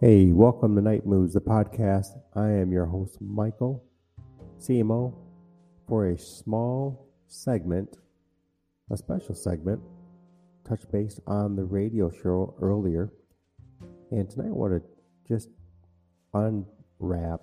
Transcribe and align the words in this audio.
Hey, 0.00 0.26
welcome 0.26 0.76
to 0.76 0.80
Nite 0.80 1.08
Moodz, 1.08 1.32
the 1.32 1.40
podcast. 1.40 2.20
I 2.32 2.50
am 2.50 2.70
your 2.70 2.86
host, 2.86 3.20
Michael, 3.20 3.82
CMO, 4.60 5.12
for 5.88 6.06
a 6.06 6.16
small 6.16 7.08
segment, 7.26 7.96
a 8.92 8.96
special 8.96 9.34
segment, 9.34 9.80
touch 10.64 10.88
base 10.92 11.18
on 11.26 11.56
the 11.56 11.64
radio 11.64 12.12
show 12.12 12.54
earlier. 12.62 13.12
And 14.12 14.30
tonight 14.30 14.50
I 14.50 14.52
want 14.52 14.80
to 14.80 14.82
just 15.26 15.48
unwrap 16.32 17.40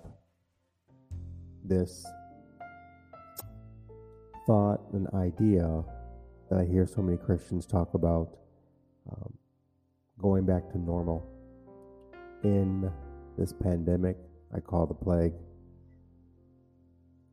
this 1.62 2.06
thought 4.46 4.80
and 4.94 5.06
idea 5.12 5.84
that 6.48 6.60
I 6.60 6.64
hear 6.64 6.86
so 6.86 7.02
many 7.02 7.18
Christians 7.18 7.66
talk 7.66 7.92
about 7.92 8.38
um, 9.12 9.34
going 10.18 10.46
back 10.46 10.70
to 10.70 10.78
normal 10.78 11.35
in 12.44 12.90
this 13.38 13.52
pandemic 13.52 14.16
I 14.54 14.60
call 14.60 14.86
the 14.86 14.94
plague, 14.94 15.34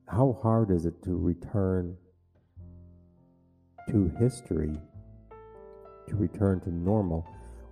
how 0.07 0.37
hard 0.41 0.71
is 0.71 0.85
it 0.85 1.01
to 1.03 1.15
return 1.15 1.95
to 3.89 4.11
history, 4.19 4.79
to 6.07 6.15
return 6.15 6.59
to 6.61 6.71
normal 6.71 7.25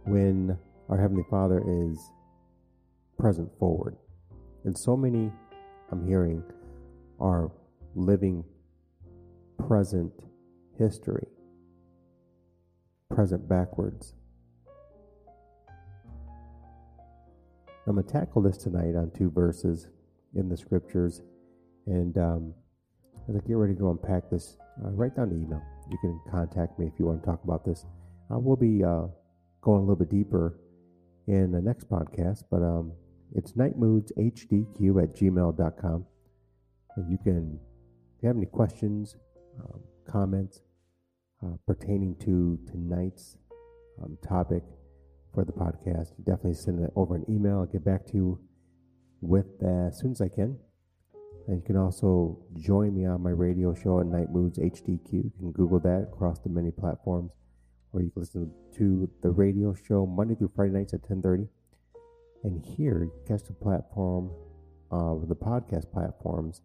when 0.06 0.58
our 0.90 1.00
Heavenly 1.00 1.26
Father 1.30 1.64
is 1.68 2.00
present 3.18 3.50
forward? 3.60 3.98
And 4.64 4.78
so 4.78 4.96
many 4.96 5.32
I'm 5.92 6.08
hearing 6.08 6.44
are 7.20 7.52
living 7.96 8.44
present 9.68 10.14
history, 10.78 11.28
present 13.10 13.48
backwards. 13.48 14.14
I'm 17.88 17.96
going 17.96 18.06
to 18.06 18.12
tackle 18.12 18.42
this 18.42 18.58
tonight 18.58 18.96
on 18.96 19.12
two 19.18 19.32
verses 19.32 19.88
in 20.36 20.50
the 20.50 20.58
scriptures. 20.58 21.22
And 21.88 22.18
um, 22.18 22.54
as 23.28 23.36
I 23.36 23.40
get 23.40 23.58
ready 23.58 23.76
to 23.76 23.90
unpack 23.90 24.30
this, 24.30 24.58
uh, 24.86 24.90
write 24.90 25.16
down 25.16 25.30
the 25.30 25.36
email. 25.36 25.62
You 25.90 25.98
can 25.98 26.20
contact 26.30 26.78
me 26.78 26.86
if 26.86 26.94
you 27.00 27.06
want 27.06 27.22
to 27.22 27.26
talk 27.26 27.44
about 27.44 27.66
this. 27.66 27.86
I 28.30 28.38
will 28.38 28.56
be 28.56 28.84
uh, 28.84 29.08
going 29.62 29.80
a 29.80 29.82
little 29.82 29.96
bit 29.96 30.10
deeper 30.10 30.60
in 31.28 31.52
the 31.52 31.62
next 31.62 31.90
podcast, 31.90 32.44
but 32.52 32.62
um, 32.62 32.94
it's 33.34 33.54
nitemoodzhdq 33.54 35.04
at 35.04 35.16
gmail.com. 35.16 36.06
And 36.98 37.12
you 37.12 37.18
can, 37.18 37.60
if 38.18 38.24
you 38.24 38.28
have 38.28 38.38
any 38.38 38.46
questions, 38.46 39.16
um, 39.60 39.82
comments 40.08 40.62
uh, 41.44 41.56
pertaining 41.66 42.16
to 42.18 42.60
tonight's 42.70 43.38
um, 44.04 44.18
topic, 44.28 44.64
for 45.34 45.46
the 45.46 45.52
podcast, 45.52 46.14
definitely 46.18 46.54
send 46.54 46.80
it 46.84 46.92
over 46.96 47.16
an 47.16 47.26
email. 47.30 47.60
I'll 47.60 47.66
get 47.66 47.86
back 47.86 48.06
to 48.08 48.18
you 48.18 48.40
with 49.22 49.60
that 49.60 49.88
as 49.90 50.00
soon 50.00 50.12
as 50.12 50.22
I 50.22 50.28
can. 50.28 50.58
And 51.48 51.58
you 51.58 51.64
can 51.66 51.78
also 51.78 52.38
join 52.58 52.96
me 52.96 53.06
on 53.06 53.22
my 53.22 53.32
radio 53.32 53.74
show 53.74 54.00
at 54.00 54.06
NiteMoodzHDQ. 54.06 55.12
You 55.12 55.32
can 55.38 55.52
Google 55.52 55.80
that 55.80 56.10
across 56.12 56.40
the 56.40 56.50
many 56.50 56.72
platforms, 56.72 57.32
or 57.94 58.02
you 58.02 58.12
can 58.12 58.22
listen 58.22 58.52
to 58.78 59.10
the 59.22 59.32
radio 59.32 59.74
show 59.74 60.06
Monday 60.06 60.36
through 60.36 60.52
Friday 60.56 60.74
nights 60.74 60.94
at 60.94 61.02
10:30. 61.04 61.48
And 62.44 62.64
here, 62.64 63.04
you 63.04 63.12
catch 63.28 63.44
the 63.44 63.54
platform 63.54 64.32
of 64.92 65.28
the 65.30 65.36
podcast 65.36 65.92
platforms 65.92 66.62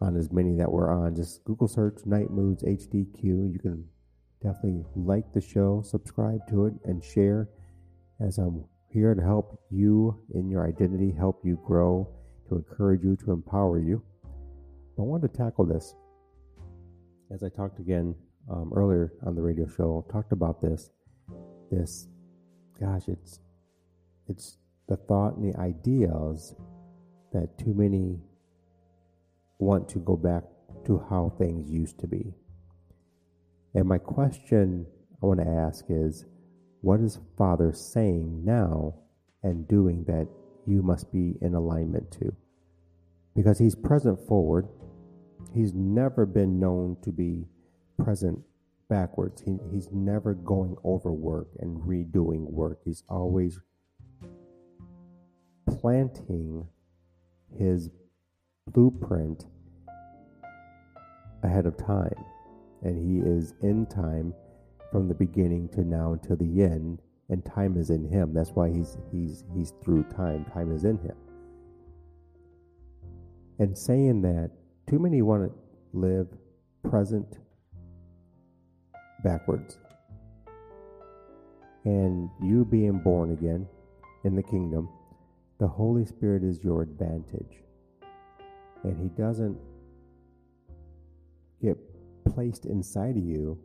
on 0.00 0.16
as 0.16 0.32
many 0.32 0.56
that 0.56 0.72
we're 0.72 0.90
on. 0.90 1.14
Just 1.14 1.44
Google 1.44 1.68
search 1.68 2.02
NiteMoodzHDQ. 2.06 3.52
You 3.52 3.58
can 3.60 3.88
definitely 4.42 4.84
like 4.94 5.32
the 5.32 5.40
show, 5.40 5.82
subscribe 5.84 6.40
to 6.48 6.66
it, 6.66 6.74
and 6.84 7.02
share 7.02 7.48
as 8.20 8.38
I'm 8.38 8.64
here 8.88 9.14
to 9.14 9.22
help 9.22 9.60
you 9.70 10.18
in 10.34 10.50
your 10.50 10.66
identity, 10.66 11.12
help 11.16 11.40
you 11.44 11.58
grow, 11.66 12.08
to 12.48 12.56
encourage 12.56 13.02
you, 13.02 13.16
to 13.24 13.32
empower 13.32 13.78
you. 13.78 14.02
I 14.98 15.02
want 15.02 15.22
to 15.22 15.28
tackle 15.28 15.64
this. 15.64 15.94
As 17.32 17.42
I 17.42 17.48
talked 17.48 17.78
again 17.78 18.14
um, 18.50 18.72
earlier 18.74 19.12
on 19.24 19.34
the 19.34 19.40
radio 19.40 19.66
show, 19.66 20.04
talked 20.10 20.32
about 20.32 20.60
this. 20.60 20.90
This, 21.70 22.08
gosh, 22.78 23.08
it's 23.08 23.40
it's 24.28 24.58
the 24.88 24.96
thought 24.96 25.36
and 25.36 25.54
the 25.54 25.58
ideas 25.58 26.54
that 27.32 27.56
too 27.58 27.72
many 27.74 28.18
want 29.58 29.88
to 29.88 29.98
go 30.00 30.16
back 30.16 30.42
to 30.86 30.98
how 31.08 31.32
things 31.38 31.70
used 31.70 31.98
to 32.00 32.06
be. 32.06 32.34
And 33.74 33.86
my 33.86 33.98
question 33.98 34.86
I 35.22 35.26
want 35.26 35.40
to 35.40 35.46
ask 35.46 35.84
is 35.88 36.24
what 36.80 37.00
is 37.00 37.18
Father 37.36 37.72
saying 37.72 38.44
now 38.44 38.94
and 39.42 39.68
doing 39.68 40.04
that 40.04 40.28
you 40.66 40.82
must 40.82 41.12
be 41.12 41.34
in 41.40 41.54
alignment 41.54 42.10
to? 42.12 42.34
Because 43.36 43.58
He's 43.58 43.74
present 43.74 44.18
forward. 44.26 44.66
He's 45.54 45.74
never 45.74 46.26
been 46.26 46.58
known 46.58 46.96
to 47.02 47.12
be 47.12 47.46
present 48.02 48.38
backwards. 48.88 49.42
He, 49.42 49.58
he's 49.72 49.88
never 49.92 50.34
going 50.34 50.76
over 50.84 51.12
work 51.12 51.48
and 51.60 51.80
redoing 51.82 52.50
work. 52.50 52.80
He's 52.84 53.02
always 53.08 53.60
planting 55.68 56.66
his 57.56 57.90
blueprint 58.66 59.46
ahead 61.42 61.66
of 61.66 61.76
time 61.76 62.14
and 62.82 62.96
he 62.96 63.26
is 63.26 63.54
in 63.62 63.86
time 63.86 64.34
from 64.90 65.08
the 65.08 65.14
beginning 65.14 65.68
to 65.70 65.82
now 65.82 66.12
until 66.12 66.36
the 66.36 66.62
end 66.62 67.00
and 67.28 67.44
time 67.44 67.76
is 67.76 67.90
in 67.90 68.04
him. 68.08 68.32
That's 68.34 68.50
why 68.50 68.70
he's 68.70 68.96
he's 69.12 69.44
he's 69.54 69.72
through 69.82 70.04
time. 70.04 70.44
Time 70.52 70.74
is 70.74 70.84
in 70.84 70.98
him. 70.98 71.16
And 73.58 73.76
saying 73.76 74.22
that 74.22 74.50
too 74.88 74.98
many 74.98 75.22
want 75.22 75.50
to 75.50 75.58
live 75.92 76.28
present 76.88 77.38
backwards. 79.22 79.78
And 81.84 82.30
you 82.42 82.64
being 82.64 82.98
born 82.98 83.32
again 83.32 83.66
in 84.24 84.34
the 84.34 84.42
kingdom 84.42 84.88
the 85.60 85.68
holy 85.68 86.06
spirit 86.06 86.42
is 86.42 86.64
your 86.64 86.80
advantage. 86.80 87.62
And 88.82 88.98
he 88.98 89.08
doesn't 89.08 89.58
get 91.62 91.76
placed 92.32 92.66
inside 92.66 93.16
of 93.16 93.24
you, 93.24 93.58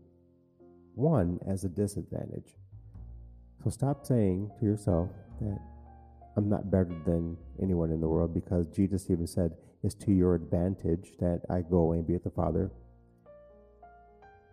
one, 0.95 1.39
as 1.47 1.63
a 1.63 1.69
disadvantage. 1.69 2.57
So 3.63 3.69
stop 3.69 4.05
saying 4.05 4.51
to 4.59 4.65
yourself 4.65 5.09
that 5.41 5.59
I'm 6.37 6.49
not 6.49 6.69
better 6.69 6.91
than 7.05 7.37
anyone 7.61 7.91
in 7.91 8.01
the 8.01 8.07
world 8.07 8.33
because 8.33 8.67
Jesus 8.67 9.09
even 9.09 9.27
said, 9.27 9.55
It's 9.83 9.95
to 9.95 10.11
your 10.11 10.35
advantage 10.35 11.13
that 11.19 11.41
I 11.49 11.61
go 11.61 11.77
away 11.77 11.97
and 11.97 12.07
be 12.07 12.13
with 12.13 12.23
the 12.23 12.29
Father. 12.29 12.71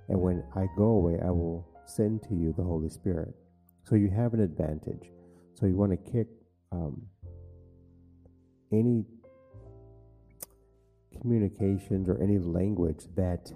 And 0.08 0.20
when 0.20 0.44
I 0.54 0.66
go 0.76 0.84
away, 0.84 1.18
I 1.24 1.30
will 1.30 1.66
send 1.86 2.22
to 2.24 2.34
you 2.34 2.54
the 2.56 2.62
Holy 2.62 2.88
Spirit. 2.88 3.34
So 3.84 3.96
you 3.96 4.10
have 4.10 4.34
an 4.34 4.40
advantage. 4.40 5.10
So 5.54 5.66
you 5.66 5.76
want 5.76 5.92
to 5.92 6.10
kick 6.10 6.28
um, 6.70 7.02
any 8.72 9.04
communications 11.20 12.08
or 12.08 12.20
any 12.22 12.38
language 12.38 13.04
that 13.16 13.52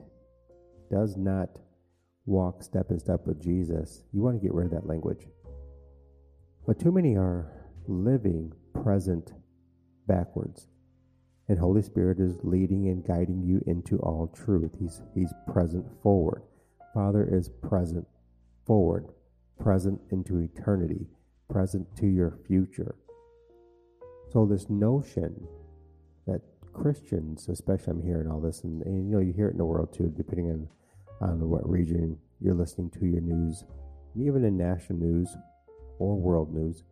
does 0.91 1.17
not 1.17 1.59
walk 2.27 2.63
step 2.63 2.91
in 2.91 2.99
step 2.99 3.27
with 3.27 3.41
Jesus, 3.41 4.03
you 4.13 4.23
want 4.23 4.37
to 4.37 4.45
get 4.45 4.55
rid 4.55 4.67
of 4.67 4.73
that 4.73 4.87
language. 4.87 5.27
But 6.67 6.81
too 6.81 6.91
many 6.91 7.17
are 7.17 7.53
living 7.87 8.53
present 8.75 9.33
backwards. 10.07 10.67
And 11.49 11.59
Holy 11.59 11.83
Spirit 11.83 12.19
is 12.19 12.39
leading 12.43 12.89
and 12.89 13.07
guiding 13.07 13.43
you 13.43 13.63
into 13.67 13.99
all 13.99 14.27
truth. 14.27 14.73
He's, 14.79 15.01
he's 15.15 15.33
present 15.53 15.87
forward. 16.03 16.43
Father 16.93 17.29
is 17.31 17.49
present 17.49 18.07
forward, 18.67 19.07
present 19.61 20.01
into 20.11 20.39
eternity, 20.39 21.07
present 21.49 21.87
to 21.99 22.07
your 22.07 22.39
future. 22.49 22.97
So, 24.33 24.45
this 24.45 24.69
notion 24.69 25.47
Christians, 26.77 27.49
especially, 27.49 27.93
I'm 27.93 28.03
hearing 28.03 28.31
all 28.31 28.41
this, 28.41 28.63
and, 28.65 28.83
and, 28.83 29.09
you 29.09 29.17
know, 29.17 29.21
you 29.21 29.33
hear 29.33 29.49
it 29.49 29.53
in 29.53 29.59
the 29.59 29.65
world 29.65 29.93
too, 29.93 30.13
depending 30.17 30.51
on 30.51 30.69
on 31.21 31.49
what 31.49 31.69
region 31.69 32.19
you're 32.41 32.55
listening 32.55 32.91
to 32.91 33.07
your 33.07 33.21
news, 33.21 33.65
and 34.15 34.27
even 34.27 34.45
in 34.45 34.57
national 34.57 34.99
news 34.99 35.35
or 35.99 36.17
world 36.17 36.55
news. 36.55 36.85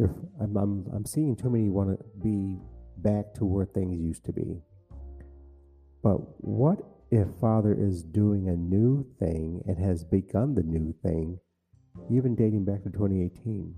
I'm, 0.00 0.56
I'm, 0.56 0.86
I'm 0.92 1.04
seeing 1.04 1.36
too 1.36 1.50
many 1.50 1.68
want 1.68 1.98
to 1.98 2.04
be 2.22 2.58
back 2.98 3.34
to 3.34 3.44
where 3.44 3.66
things 3.66 3.98
used 3.98 4.24
to 4.24 4.32
be. 4.32 4.60
But 6.02 6.18
what 6.44 6.78
if 7.10 7.28
Father 7.40 7.74
is 7.74 8.02
doing 8.02 8.48
a 8.48 8.56
new 8.56 9.06
thing 9.18 9.62
and 9.66 9.78
has 9.78 10.04
begun 10.04 10.54
the 10.54 10.62
new 10.62 10.94
thing, 11.02 11.38
even 12.10 12.36
dating 12.36 12.64
back 12.64 12.82
to 12.84 12.90
2018? 12.90 13.74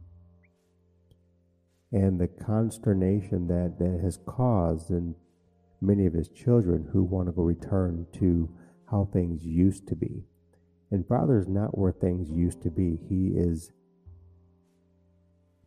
And 1.92 2.20
the 2.20 2.28
consternation 2.28 3.48
that 3.48 3.78
that 3.78 4.00
has 4.02 4.18
caused 4.26 4.90
in 4.90 5.14
many 5.80 6.06
of 6.06 6.12
his 6.12 6.28
children 6.28 6.88
who 6.92 7.02
want 7.02 7.26
to 7.26 7.32
go 7.32 7.42
return 7.42 8.06
to 8.12 8.48
how 8.90 9.08
things 9.12 9.44
used 9.44 9.88
to 9.88 9.96
be. 9.96 10.24
And 10.90 11.06
Father 11.06 11.38
is 11.38 11.48
not 11.48 11.76
where 11.76 11.92
things 11.92 12.30
used 12.30 12.62
to 12.62 12.70
be. 12.70 12.98
He 13.08 13.28
is 13.28 13.72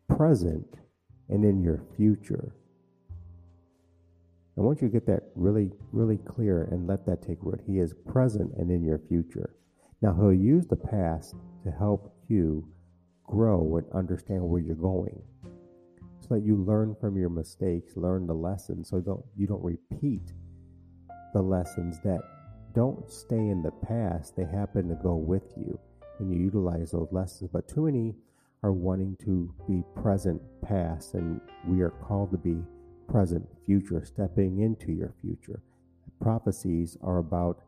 present 0.07 0.79
and 1.29 1.43
in 1.43 1.61
your 1.61 1.81
future. 1.97 2.53
I 4.57 4.61
want 4.61 4.81
you 4.81 4.87
to 4.87 4.93
get 4.93 5.07
that 5.07 5.23
really, 5.35 5.71
really 5.91 6.17
clear 6.17 6.63
and 6.71 6.87
let 6.87 7.05
that 7.07 7.23
take 7.23 7.39
root. 7.41 7.61
He 7.65 7.79
is 7.79 7.95
present 8.07 8.53
and 8.57 8.69
in 8.69 8.83
your 8.83 8.99
future. 8.99 9.55
Now, 10.01 10.13
He'll 10.13 10.33
use 10.33 10.67
the 10.67 10.75
past 10.75 11.33
to 11.63 11.71
help 11.71 12.13
you 12.27 12.67
grow 13.23 13.77
and 13.77 13.87
understand 13.93 14.43
where 14.43 14.61
you're 14.61 14.75
going 14.75 15.23
that 16.33 16.43
you 16.43 16.57
learn 16.57 16.95
from 16.99 17.17
your 17.17 17.29
mistakes, 17.29 17.95
learn 17.95 18.25
the 18.27 18.33
lessons, 18.33 18.89
so 18.89 18.99
don't, 18.99 19.23
you 19.37 19.47
don't 19.47 19.63
repeat 19.63 20.33
the 21.33 21.41
lessons 21.41 21.99
that 22.03 22.19
don't 22.73 23.09
stay 23.11 23.35
in 23.35 23.61
the 23.61 23.71
past. 23.71 24.35
They 24.35 24.45
happen 24.45 24.89
to 24.89 24.95
go 24.95 25.15
with 25.15 25.53
you 25.55 25.79
and 26.19 26.33
you 26.33 26.39
utilize 26.39 26.91
those 26.91 27.09
lessons. 27.11 27.49
But 27.53 27.67
too 27.67 27.85
many 27.85 28.15
are 28.63 28.71
wanting 28.71 29.17
to 29.25 29.53
be 29.67 29.83
present 30.01 30.41
past, 30.61 31.13
and 31.13 31.39
we 31.67 31.81
are 31.81 31.89
called 31.89 32.31
to 32.31 32.37
be 32.37 32.63
present 33.07 33.45
future, 33.65 34.03
stepping 34.05 34.61
into 34.61 34.91
your 34.91 35.13
future. 35.21 35.61
Prophecies 36.21 36.97
are 37.03 37.17
about 37.17 37.59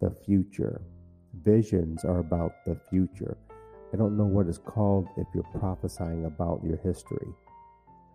the 0.00 0.10
future, 0.10 0.82
visions 1.42 2.04
are 2.04 2.18
about 2.18 2.64
the 2.66 2.78
future. 2.90 3.38
I 3.92 3.96
don't 3.96 4.16
know 4.16 4.24
what 4.24 4.46
it's 4.46 4.58
called 4.58 5.08
if 5.16 5.26
you're 5.34 5.44
prophesying 5.58 6.26
about 6.26 6.62
your 6.64 6.76
history. 6.78 7.26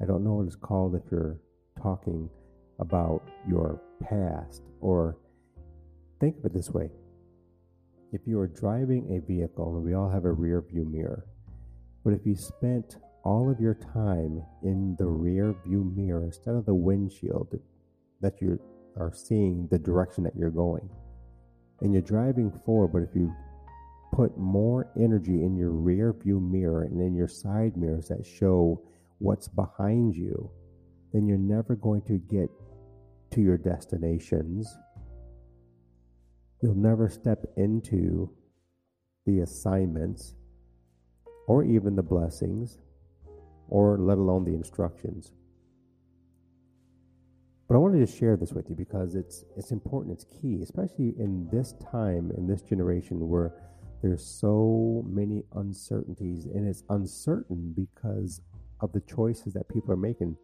I 0.02 0.06
don't 0.06 0.24
know 0.24 0.36
what 0.36 0.48
it's 0.48 0.56
called 0.56 0.96
if 0.96 1.04
you're 1.12 1.40
talking 1.82 2.30
about 2.80 3.22
your 3.48 3.82
past. 4.02 4.64
Or 4.80 5.18
think 6.20 6.38
of 6.38 6.46
it 6.46 6.54
this 6.54 6.70
way 6.70 6.90
if 8.12 8.22
you 8.26 8.40
are 8.40 8.48
driving 8.48 9.16
a 9.16 9.20
vehicle, 9.32 9.76
and 9.76 9.86
we 9.86 9.94
all 9.94 10.10
have 10.10 10.26
a 10.26 10.32
rear 10.32 10.62
view 10.62 10.86
mirror, 10.86 11.26
but 12.04 12.14
if 12.14 12.26
you 12.26 12.36
spent 12.36 12.98
all 13.24 13.52
of 13.52 13.60
your 13.60 13.76
time 13.76 14.42
in 14.64 14.96
the 14.98 15.06
rear 15.06 15.54
view 15.66 15.92
mirror 15.96 16.24
instead 16.24 16.56
of 16.56 16.66
the 16.66 16.74
windshield 16.74 17.54
that 18.22 18.42
you 18.42 18.60
are 18.98 19.14
seeing 19.14 19.68
the 19.70 19.78
direction 19.78 20.24
that 20.24 20.36
you're 20.36 20.50
going, 20.50 20.90
and 21.82 21.94
you're 21.94 22.02
driving 22.02 22.52
forward, 22.66 22.92
but 22.92 23.04
if 23.04 23.16
you 23.16 23.34
put 24.12 24.36
more 24.38 24.90
energy 25.00 25.44
in 25.44 25.56
your 25.56 25.70
rear 25.70 26.14
view 26.14 26.40
mirror 26.40 26.84
and 26.84 27.00
in 27.00 27.14
your 27.16 27.28
side 27.28 27.78
mirrors 27.78 28.08
that 28.08 28.26
show 28.26 28.82
what's 29.20 29.48
behind 29.48 30.16
you, 30.16 30.50
then 31.14 31.28
you're 31.28 31.38
never 31.38 31.76
going 31.76 32.02
to 32.04 32.18
get 32.18 32.50
to 33.32 33.42
your 33.42 33.58
destinations. 33.58 34.76
You'll 36.62 36.76
never 36.76 37.10
step 37.10 37.46
into 37.58 38.32
the 39.26 39.42
assignments 39.42 40.36
or 41.48 41.64
even 41.64 41.96
the 41.96 42.04
blessings 42.04 42.80
or 43.70 43.98
let 43.98 44.18
alone 44.18 44.46
the 44.46 44.54
instructions. 44.54 45.34
But 47.68 47.76
I 47.76 47.78
wanted 47.78 48.06
to 48.06 48.12
share 48.12 48.36
this 48.36 48.52
with 48.52 48.68
you 48.68 48.76
because 48.76 49.14
it's 49.14 49.46
it's 49.56 49.72
important, 49.72 50.14
it's 50.14 50.26
key, 50.42 50.60
especially 50.64 51.14
in 51.20 51.48
this 51.52 51.76
time 51.92 52.32
in 52.36 52.48
this 52.48 52.64
generation 52.64 53.30
where 53.30 53.54
there's 54.02 54.26
so 54.26 55.04
many 55.08 55.44
uncertainties 55.56 56.46
and 56.46 56.68
it's 56.68 56.84
uncertain 56.90 57.74
because 57.76 58.42
of 58.82 58.92
the 58.94 59.02
choices 59.02 59.54
that 59.54 59.70
people 59.70 59.92
are 59.92 59.98
making. 59.98 60.38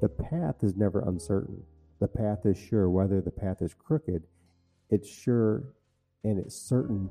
The 0.00 0.08
path 0.08 0.62
is 0.62 0.76
never 0.76 1.00
uncertain. 1.00 1.62
The 2.00 2.08
path 2.08 2.46
is 2.46 2.58
sure. 2.58 2.88
Whether 2.88 3.20
the 3.20 3.30
path 3.30 3.60
is 3.60 3.74
crooked, 3.74 4.24
it's 4.88 5.08
sure 5.08 5.74
and 6.24 6.38
it's 6.38 6.56
certain 6.56 7.08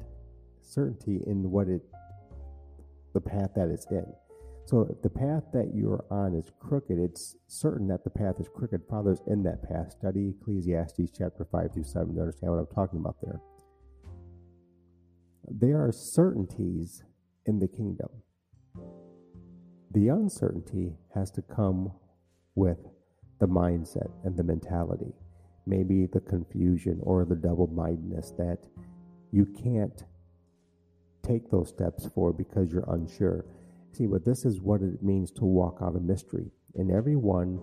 certainty 0.61 1.21
in 1.25 1.49
what 1.49 1.67
it 1.67 1.81
the 3.13 3.21
path 3.21 3.51
that 3.55 3.69
it's 3.69 3.87
in. 3.89 4.05
So 4.65 4.81
if 4.81 5.01
the 5.01 5.09
path 5.09 5.45
that 5.53 5.71
you're 5.73 6.05
on 6.11 6.35
is 6.35 6.51
crooked, 6.59 6.99
it's 6.99 7.35
certain 7.47 7.87
that 7.87 8.03
the 8.03 8.11
path 8.11 8.35
is 8.39 8.47
crooked. 8.47 8.81
Fathers 8.87 9.19
in 9.25 9.41
that 9.43 9.67
path. 9.67 9.93
Study 9.93 10.35
Ecclesiastes 10.39 11.11
chapter 11.17 11.47
5 11.51 11.73
through 11.73 11.85
7 11.85 12.13
to 12.13 12.21
understand 12.21 12.53
what 12.53 12.59
I'm 12.59 12.67
talking 12.67 12.99
about 12.99 13.15
there. 13.23 13.41
There 15.49 15.83
are 15.83 15.91
certainties 15.91 17.03
in 17.47 17.57
the 17.57 17.67
kingdom. 17.67 18.09
The 19.91 20.09
uncertainty 20.09 20.94
has 21.15 21.31
to 21.31 21.41
come 21.41 21.91
with 22.56 22.77
the 23.39 23.47
mindset 23.47 24.12
and 24.24 24.38
the 24.38 24.44
mentality, 24.44 25.13
maybe 25.65 26.06
the 26.06 26.19
confusion 26.19 27.00
or 27.01 27.25
the 27.25 27.36
double 27.36 27.68
mindedness 27.68 28.31
that 28.38 28.59
you 29.31 29.45
can't 29.45 30.03
take 31.24 31.50
those 31.50 31.69
steps 31.69 32.07
for 32.13 32.31
because 32.31 32.71
you're 32.71 32.89
unsure. 32.89 33.45
See, 33.91 34.06
but 34.06 34.25
this 34.25 34.45
is 34.45 34.62
what 34.62 34.81
it 34.81 35.01
means 35.01 35.31
to 35.31 35.45
walk 35.45 35.80
out 35.81 35.95
a 35.95 36.00
mystery. 36.00 36.51
And 36.75 36.91
everyone 36.91 37.59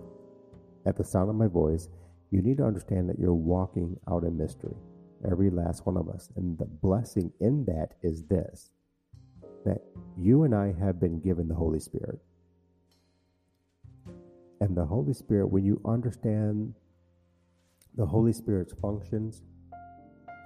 at 0.85 0.97
the 0.97 1.03
sound 1.03 1.29
of 1.29 1.35
my 1.35 1.47
voice, 1.47 1.89
you 2.31 2.41
need 2.41 2.57
to 2.57 2.65
understand 2.65 3.09
that 3.09 3.19
you're 3.19 3.33
walking 3.33 3.97
out 4.09 4.25
a 4.25 4.31
mystery. 4.31 4.75
Every 5.29 5.49
last 5.49 5.85
one 5.85 5.97
of 5.97 6.09
us. 6.09 6.29
And 6.35 6.57
the 6.57 6.65
blessing 6.65 7.31
in 7.39 7.65
that 7.65 7.95
is 8.01 8.23
this 8.25 8.71
that 9.67 9.81
you 10.17 10.43
and 10.43 10.55
I 10.55 10.73
have 10.79 10.99
been 10.99 11.19
given 11.19 11.47
the 11.47 11.55
Holy 11.55 11.79
Spirit. 11.79 12.19
And 14.61 14.75
the 14.75 14.85
Holy 14.85 15.13
Spirit, 15.13 15.47
when 15.47 15.65
you 15.65 15.81
understand 15.85 16.73
the 17.95 18.05
Holy 18.05 18.31
Spirit's 18.31 18.73
functions, 18.81 19.43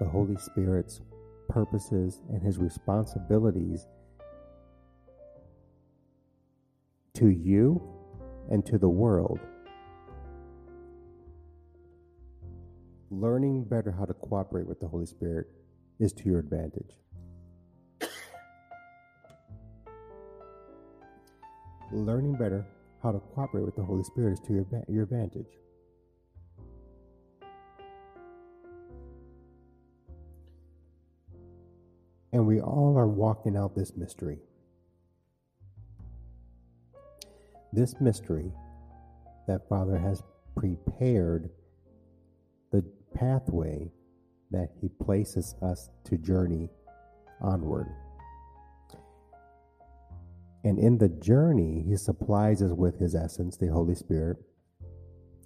the 0.00 0.08
Holy 0.08 0.36
Spirit's 0.36 1.00
purposes, 1.48 2.20
and 2.30 2.42
his 2.42 2.58
responsibilities 2.58 3.86
to 7.14 7.28
you 7.28 7.80
and 8.50 8.66
to 8.66 8.76
the 8.76 8.88
world, 8.88 9.38
learning 13.10 13.64
better 13.64 13.92
how 13.92 14.04
to 14.04 14.14
cooperate 14.14 14.66
with 14.66 14.80
the 14.80 14.88
Holy 14.88 15.06
Spirit 15.06 15.46
is 16.00 16.12
to 16.12 16.24
your 16.24 16.40
advantage. 16.40 16.96
Learning 21.92 22.34
better 22.34 22.66
how 23.02 23.12
to 23.12 23.18
cooperate 23.18 23.64
with 23.64 23.76
the 23.76 23.82
Holy 23.82 24.02
Spirit 24.02 24.32
is 24.32 24.40
to 24.40 24.52
your, 24.54 24.66
your 24.88 25.02
advantage. 25.02 25.58
And 32.32 32.46
we 32.46 32.60
all 32.60 32.96
are 32.96 33.06
walking 33.06 33.58
out 33.58 33.74
this 33.76 33.94
mystery. 33.94 34.38
This 37.74 38.00
mystery 38.00 38.52
that 39.46 39.68
Father 39.68 39.98
has 39.98 40.22
prepared 40.56 41.50
the 42.70 42.82
pathway 43.14 43.90
that 44.50 44.70
He 44.80 44.88
places 44.88 45.54
us 45.60 45.90
to 46.04 46.16
journey 46.16 46.70
onward. 47.42 47.88
And 50.64 50.78
in 50.78 50.98
the 50.98 51.08
journey, 51.08 51.84
He 51.86 51.96
supplies 51.96 52.62
us 52.62 52.72
with 52.72 52.98
His 52.98 53.14
essence, 53.14 53.56
the 53.56 53.68
Holy 53.68 53.94
Spirit, 53.94 54.38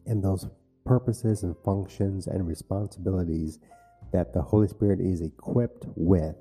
and 0.05 0.23
those 0.23 0.47
purposes 0.85 1.43
and 1.43 1.57
functions 1.65 2.27
and 2.27 2.47
responsibilities 2.47 3.59
that 4.13 4.33
the 4.33 4.43
Holy 4.43 4.69
Spirit 4.69 5.01
is 5.01 5.21
equipped 5.21 5.85
with 5.97 6.37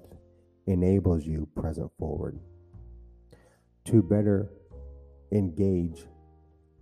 enables 0.67 1.25
you 1.25 1.47
present 1.55 1.91
forward 1.97 2.39
to 3.85 4.01
better 4.01 4.49
engage 5.31 6.05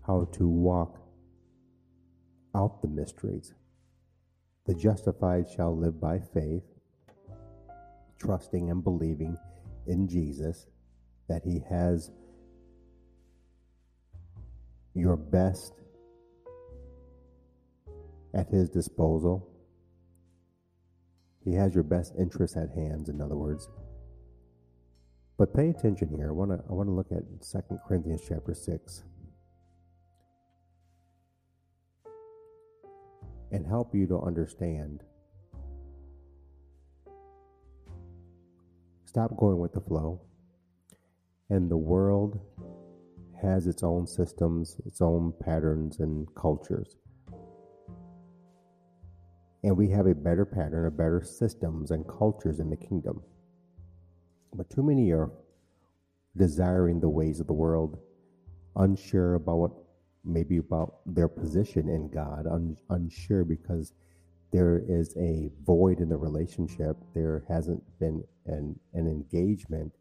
how 0.05 0.27
to 0.33 0.47
walk 0.47 1.00
out 2.55 2.81
the 2.81 2.88
mysteries. 2.88 3.53
The 4.65 4.73
justified 4.73 5.50
shall 5.50 5.75
live 5.77 6.00
by 6.00 6.19
faith, 6.19 6.63
trusting 8.19 8.69
and 8.69 8.83
believing 8.83 9.38
in 9.88 10.07
Jesus 10.07 10.67
that 11.34 11.44
He 11.44 11.63
has 11.68 12.12
your 14.94 15.18
best 15.18 15.74
at 18.36 18.48
His 18.50 18.70
disposal. 18.70 19.50
He 21.44 21.56
has 21.56 21.74
your 21.74 21.84
best 21.84 22.13
interests 22.20 22.56
at 22.56 22.70
hand, 22.70 23.10
in 23.10 23.20
other 23.20 23.36
words. 23.36 23.68
But 25.40 25.56
pay 25.56 25.70
attention 25.70 26.10
here. 26.16 26.30
I 26.30 26.32
want 26.32 26.52
to 26.52 26.63
I 26.70 26.74
want 26.74 26.88
to 26.88 26.94
look 26.94 27.12
at 27.12 27.24
2 27.42 27.80
Corinthians 27.88 28.22
chapter 28.28 28.54
6 28.54 29.04
and 33.52 33.66
help 33.66 33.96
you 33.96 34.06
to 34.06 34.20
understand. 34.20 35.04
Stop 39.06 39.36
going 39.36 39.58
with 39.58 39.74
the 39.74 39.82
flow 39.82 40.22
and 41.53 41.69
the 41.69 41.77
world 41.77 42.39
has 43.39 43.67
its 43.67 43.83
own 43.83 44.07
systems, 44.07 44.77
its 44.88 45.01
own 45.01 45.31
patterns 45.39 46.00
and 46.00 46.27
cultures. 46.33 46.98
And 49.63 49.77
we 49.77 49.88
have 49.91 50.07
a 50.07 50.15
better 50.15 50.45
pattern, 50.45 50.88
a 50.88 50.91
better 50.91 51.22
systems 51.24 51.91
and 51.91 52.07
cultures 52.07 52.60
in 52.60 52.72
the 52.72 52.75
kingdom. 52.75 53.22
But 54.55 54.67
too 54.72 54.81
many 54.81 55.12
are 55.12 55.29
desiring 56.36 57.00
the 57.00 57.10
ways 57.10 57.39
of 57.39 57.45
the 57.45 57.53
world, 57.53 58.00
unsure 58.75 59.36
about 59.36 59.57
what 59.57 59.72
maybe 60.25 60.57
about 60.57 61.01
their 61.05 61.27
position 61.27 61.88
in 61.88 62.10
God, 62.10 62.48
un, 62.48 62.75
unsure 62.89 63.43
because 63.43 63.93
there 64.51 64.81
is 64.88 65.15
a 65.17 65.51
void 65.63 66.00
in 66.00 66.10
the 66.10 66.17
relationship. 66.17 66.98
There 67.13 67.45
hasn't 67.48 67.83
been 68.00 68.24
an, 68.48 68.79
an 68.95 69.07
engagement 69.07 69.91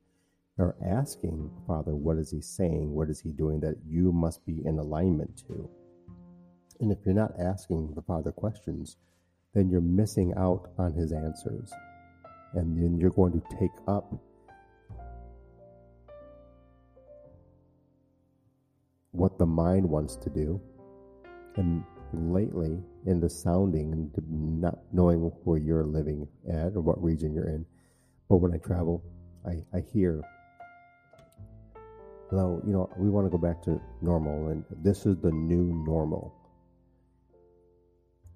or 0.62 0.76
asking, 0.86 1.50
Father, 1.66 1.96
what 1.96 2.16
is 2.16 2.30
He 2.30 2.40
saying? 2.40 2.94
What 2.94 3.10
is 3.10 3.20
He 3.20 3.30
doing 3.30 3.58
that 3.60 3.74
you 3.84 4.12
must 4.12 4.46
be 4.46 4.62
in 4.64 4.78
alignment 4.78 5.36
to? 5.48 5.68
And 6.80 6.92
if 6.92 6.98
you're 7.04 7.14
not 7.14 7.34
asking 7.38 7.94
the 7.94 8.02
Father 8.02 8.30
questions, 8.30 8.96
then 9.54 9.68
you're 9.68 9.80
missing 9.80 10.32
out 10.36 10.70
on 10.78 10.92
His 10.92 11.10
answers. 11.12 11.72
And 12.54 12.80
then 12.80 12.96
you're 12.96 13.10
going 13.10 13.32
to 13.32 13.42
take 13.58 13.72
up 13.88 14.14
what 19.10 19.36
the 19.38 19.46
mind 19.46 19.88
wants 19.88 20.14
to 20.16 20.30
do. 20.30 20.60
And 21.56 21.82
lately, 22.12 22.78
in 23.06 23.18
the 23.18 23.28
sounding 23.28 23.92
and 23.92 24.60
not 24.60 24.78
knowing 24.92 25.22
where 25.42 25.58
you're 25.58 25.84
living 25.84 26.28
at 26.48 26.76
or 26.76 26.82
what 26.82 27.02
region 27.02 27.34
you're 27.34 27.48
in, 27.48 27.66
but 28.28 28.36
when 28.36 28.54
I 28.54 28.58
travel, 28.58 29.02
I, 29.44 29.64
I 29.76 29.80
hear, 29.92 30.22
well, 32.32 32.62
you 32.66 32.72
know, 32.72 32.88
we 32.96 33.10
want 33.10 33.26
to 33.26 33.30
go 33.30 33.36
back 33.36 33.62
to 33.62 33.78
normal, 34.00 34.48
and 34.48 34.64
this 34.82 35.04
is 35.04 35.18
the 35.18 35.30
new 35.30 35.64
normal. 35.84 36.34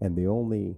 And 0.03 0.15
the 0.15 0.27
only, 0.27 0.77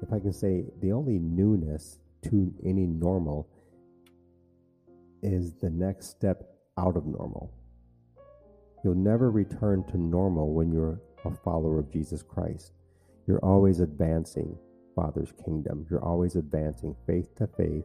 if 0.00 0.12
I 0.12 0.20
can 0.20 0.32
say, 0.32 0.66
the 0.80 0.92
only 0.92 1.18
newness 1.18 1.98
to 2.26 2.54
any 2.64 2.86
normal 2.86 3.48
is 5.24 5.54
the 5.54 5.68
next 5.68 6.06
step 6.06 6.44
out 6.78 6.96
of 6.96 7.04
normal. 7.04 7.52
You'll 8.84 8.94
never 8.94 9.32
return 9.32 9.82
to 9.88 9.98
normal 9.98 10.54
when 10.54 10.70
you're 10.70 11.00
a 11.24 11.32
follower 11.32 11.80
of 11.80 11.90
Jesus 11.90 12.22
Christ. 12.22 12.74
You're 13.26 13.44
always 13.44 13.80
advancing 13.80 14.56
Father's 14.94 15.32
kingdom. 15.44 15.84
You're 15.90 16.04
always 16.04 16.36
advancing 16.36 16.94
faith 17.08 17.34
to 17.38 17.48
faith, 17.56 17.84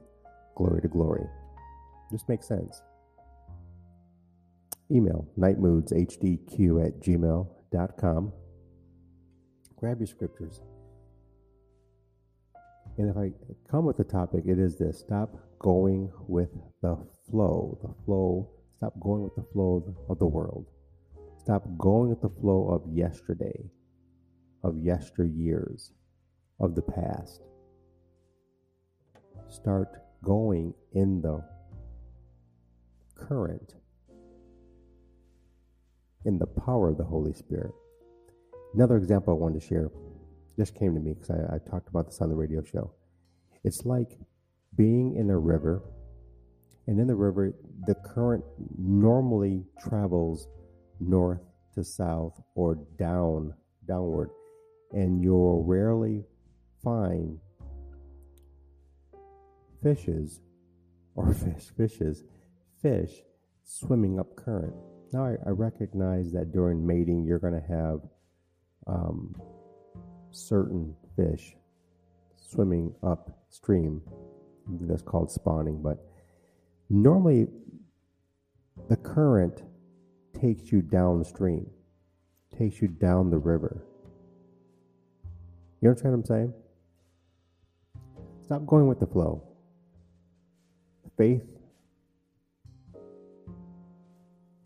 glory 0.55 0.81
to 0.83 0.87
glory. 0.87 1.25
This 2.11 2.27
makes 2.27 2.47
sense. 2.47 2.83
Email 4.91 5.27
nitemoodzhdq 5.39 6.85
at 6.85 6.99
gmail.com. 6.99 8.33
Grab 9.77 9.99
your 9.99 10.07
scriptures. 10.07 10.61
And 12.97 13.09
if 13.09 13.17
I 13.17 13.31
come 13.69 13.85
with 13.85 13.97
the 13.97 14.03
topic, 14.03 14.43
it 14.45 14.59
is 14.59 14.77
this 14.77 14.99
stop 14.99 15.35
going 15.59 16.11
with 16.27 16.49
the 16.81 16.97
flow. 17.29 17.79
The 17.81 17.93
flow, 18.05 18.49
stop 18.77 18.99
going 18.99 19.23
with 19.23 19.35
the 19.35 19.45
flow 19.53 19.95
of 20.09 20.19
the 20.19 20.27
world. 20.27 20.67
Stop 21.37 21.63
going 21.77 22.09
with 22.09 22.21
the 22.21 22.29
flow 22.29 22.67
of 22.69 22.83
yesterday, 22.93 23.71
of 24.63 24.75
yesteryears, 24.75 25.91
of 26.59 26.75
the 26.75 26.81
past. 26.81 27.41
Start 29.49 30.03
going 30.23 30.73
in 30.93 31.21
the 31.21 31.43
current, 33.15 33.73
in 36.25 36.37
the 36.37 36.47
power 36.47 36.89
of 36.89 36.97
the 36.97 37.03
Holy 37.03 37.33
Spirit. 37.33 37.73
Another 38.73 38.97
example 38.97 39.33
I 39.33 39.37
wanted 39.37 39.61
to 39.61 39.67
share 39.67 39.89
just 40.57 40.75
came 40.75 40.93
to 40.93 40.99
me 40.99 41.13
because 41.13 41.31
I, 41.31 41.55
I 41.55 41.57
talked 41.69 41.89
about 41.89 42.07
this 42.07 42.21
on 42.21 42.29
the 42.29 42.35
radio 42.35 42.63
show. 42.63 42.91
It's 43.63 43.85
like 43.85 44.17
being 44.75 45.15
in 45.15 45.29
a 45.29 45.37
river, 45.37 45.81
and 46.87 46.99
in 46.99 47.07
the 47.07 47.15
river, 47.15 47.53
the 47.85 47.95
current 47.95 48.43
normally 48.77 49.65
travels 49.79 50.47
north 50.99 51.41
to 51.73 51.83
south 51.83 52.39
or 52.55 52.75
down 52.97 53.53
downward 53.87 54.29
and 54.93 55.23
you'll 55.23 55.63
rarely 55.63 56.23
find 56.83 57.39
fishes 59.81 60.41
or 61.15 61.33
fish 61.33 61.71
fishes 61.75 62.23
fish 62.81 63.23
swimming 63.63 64.19
up 64.19 64.35
current 64.35 64.73
now 65.13 65.25
i, 65.25 65.35
I 65.45 65.49
recognize 65.49 66.31
that 66.33 66.51
during 66.51 66.85
mating 66.85 67.23
you're 67.23 67.39
going 67.39 67.59
to 67.59 67.67
have 67.67 68.01
um, 68.87 69.35
certain 70.31 70.95
fish 71.15 71.55
swimming 72.35 72.93
upstream 73.03 74.01
that's 74.81 75.01
called 75.01 75.31
spawning 75.31 75.81
but 75.81 76.05
normally 76.89 77.47
the 78.89 78.97
current 78.97 79.63
takes 80.39 80.71
you 80.71 80.81
downstream, 80.81 81.69
takes 82.57 82.81
you 82.81 82.87
down 82.87 83.29
the 83.29 83.37
river. 83.37 83.83
You 85.81 85.89
understand 85.89 86.13
what 86.13 86.19
I'm 86.19 86.25
saying? 86.25 86.53
Stop 88.45 88.65
going 88.65 88.87
with 88.87 88.99
the 88.99 89.07
flow. 89.07 89.43
Faith 91.17 91.45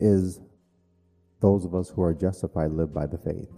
is 0.00 0.40
those 1.40 1.64
of 1.64 1.74
us 1.74 1.90
who 1.90 2.02
are 2.02 2.14
justified 2.14 2.72
live 2.72 2.92
by 2.92 3.06
the 3.06 3.18
faith. 3.18 3.50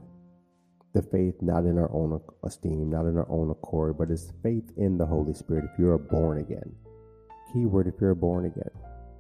The 0.95 1.03
faith 1.03 1.35
not 1.43 1.65
in 1.65 1.79
our 1.79 1.91
own 1.93 2.21
esteem, 2.45 2.91
not 2.91 3.07
in 3.07 3.17
our 3.17 3.29
own 3.31 3.51
accord, 3.51 3.99
but 3.99 4.11
is 4.11 4.33
faith 4.43 4.73
in 4.77 4.99
the 4.99 5.07
Holy 5.07 5.35
Spirit 5.35 5.65
if 5.73 5.79
you 5.79 5.89
are 5.91 5.99
born 5.99 6.39
again. 6.39 6.75
Keyword 7.53 7.87
if 7.87 7.95
you're 8.01 8.15
born 8.15 8.47
again. 8.47 8.71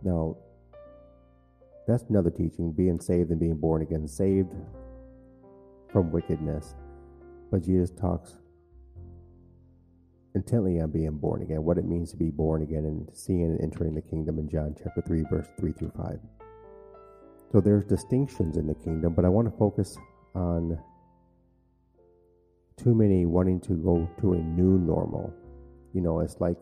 Now, 0.02 0.36
that's 1.86 2.04
another 2.08 2.30
teaching 2.30 2.72
being 2.72 3.00
saved 3.00 3.30
and 3.30 3.40
being 3.40 3.56
born 3.56 3.82
again, 3.82 4.06
saved 4.08 4.52
from 5.90 6.10
wickedness. 6.10 6.74
But 7.50 7.62
Jesus 7.64 7.90
talks 7.90 8.34
intently 10.34 10.80
on 10.80 10.90
being 10.90 11.16
born 11.16 11.42
again, 11.42 11.62
what 11.64 11.78
it 11.78 11.84
means 11.84 12.10
to 12.10 12.16
be 12.16 12.30
born 12.30 12.62
again, 12.62 12.84
and 12.84 13.08
seeing 13.14 13.44
and 13.44 13.60
entering 13.60 13.94
the 13.94 14.02
kingdom 14.02 14.38
in 14.38 14.48
John 14.48 14.74
chapter 14.82 15.00
3, 15.00 15.24
verse 15.30 15.46
3 15.58 15.72
through 15.72 15.92
5. 15.96 16.18
So 17.50 17.60
there's 17.60 17.84
distinctions 17.84 18.56
in 18.56 18.66
the 18.66 18.74
kingdom, 18.74 19.14
but 19.14 19.24
I 19.24 19.28
want 19.28 19.50
to 19.50 19.58
focus 19.58 19.96
on 20.34 20.78
too 22.76 22.94
many 22.94 23.26
wanting 23.26 23.60
to 23.62 23.74
go 23.74 24.08
to 24.20 24.34
a 24.34 24.38
new 24.38 24.78
normal. 24.78 25.32
You 25.94 26.02
know, 26.02 26.20
it's 26.20 26.40
like 26.40 26.58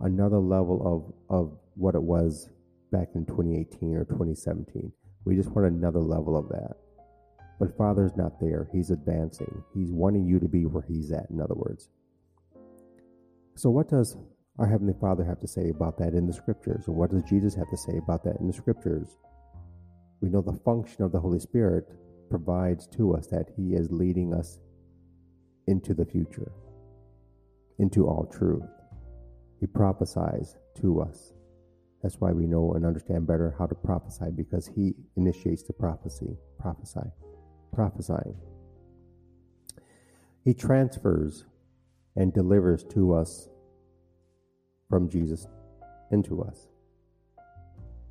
another 0.00 0.38
level 0.38 1.12
of, 1.28 1.36
of 1.36 1.58
what 1.74 1.94
it 1.94 2.02
was 2.02 2.50
back 2.92 3.08
in 3.14 3.26
2018 3.26 3.96
or 3.96 4.04
2017. 4.04 4.92
We 5.24 5.36
just 5.36 5.50
want 5.50 5.68
another 5.68 6.00
level 6.00 6.36
of 6.36 6.48
that. 6.48 6.76
But 7.58 7.76
Father's 7.76 8.16
not 8.16 8.40
there. 8.40 8.68
He's 8.72 8.90
advancing. 8.90 9.62
He's 9.74 9.90
wanting 9.90 10.24
you 10.24 10.38
to 10.38 10.48
be 10.48 10.64
where 10.64 10.84
He's 10.86 11.10
at, 11.10 11.28
in 11.30 11.40
other 11.40 11.56
words. 11.56 11.88
So, 13.56 13.68
what 13.70 13.88
does 13.88 14.16
our 14.60 14.66
Heavenly 14.66 14.94
Father 15.00 15.24
have 15.24 15.40
to 15.40 15.48
say 15.48 15.70
about 15.70 15.98
that 15.98 16.14
in 16.14 16.26
the 16.26 16.32
Scriptures? 16.32 16.84
And 16.86 16.96
what 16.96 17.10
does 17.10 17.24
Jesus 17.24 17.56
have 17.56 17.68
to 17.70 17.76
say 17.76 17.98
about 17.98 18.22
that 18.24 18.36
in 18.38 18.46
the 18.46 18.52
Scriptures? 18.52 19.16
We 20.20 20.28
know 20.28 20.42
the 20.42 20.60
function 20.64 21.02
of 21.04 21.12
the 21.12 21.20
Holy 21.20 21.38
Spirit 21.38 21.88
provides 22.30 22.86
to 22.88 23.14
us 23.14 23.26
that 23.28 23.50
He 23.56 23.74
is 23.74 23.90
leading 23.90 24.34
us 24.34 24.58
into 25.66 25.94
the 25.94 26.04
future, 26.04 26.52
into 27.78 28.06
all 28.06 28.26
truth. 28.26 28.68
He 29.60 29.66
prophesies 29.66 30.56
to 30.80 31.00
us 31.00 31.32
that's 32.02 32.20
why 32.20 32.32
we 32.32 32.46
know 32.46 32.74
and 32.74 32.86
understand 32.86 33.26
better 33.26 33.54
how 33.58 33.66
to 33.66 33.74
prophesy 33.74 34.30
because 34.34 34.68
he 34.68 34.94
initiates 35.16 35.64
the 35.64 35.72
prophecy. 35.72 36.36
Prophesy. 36.58 37.10
Prophesying. 37.72 38.36
He 40.44 40.54
transfers 40.54 41.44
and 42.16 42.32
delivers 42.32 42.84
to 42.84 43.14
us 43.14 43.48
from 44.88 45.08
Jesus 45.08 45.46
into 46.12 46.42
us. 46.42 46.67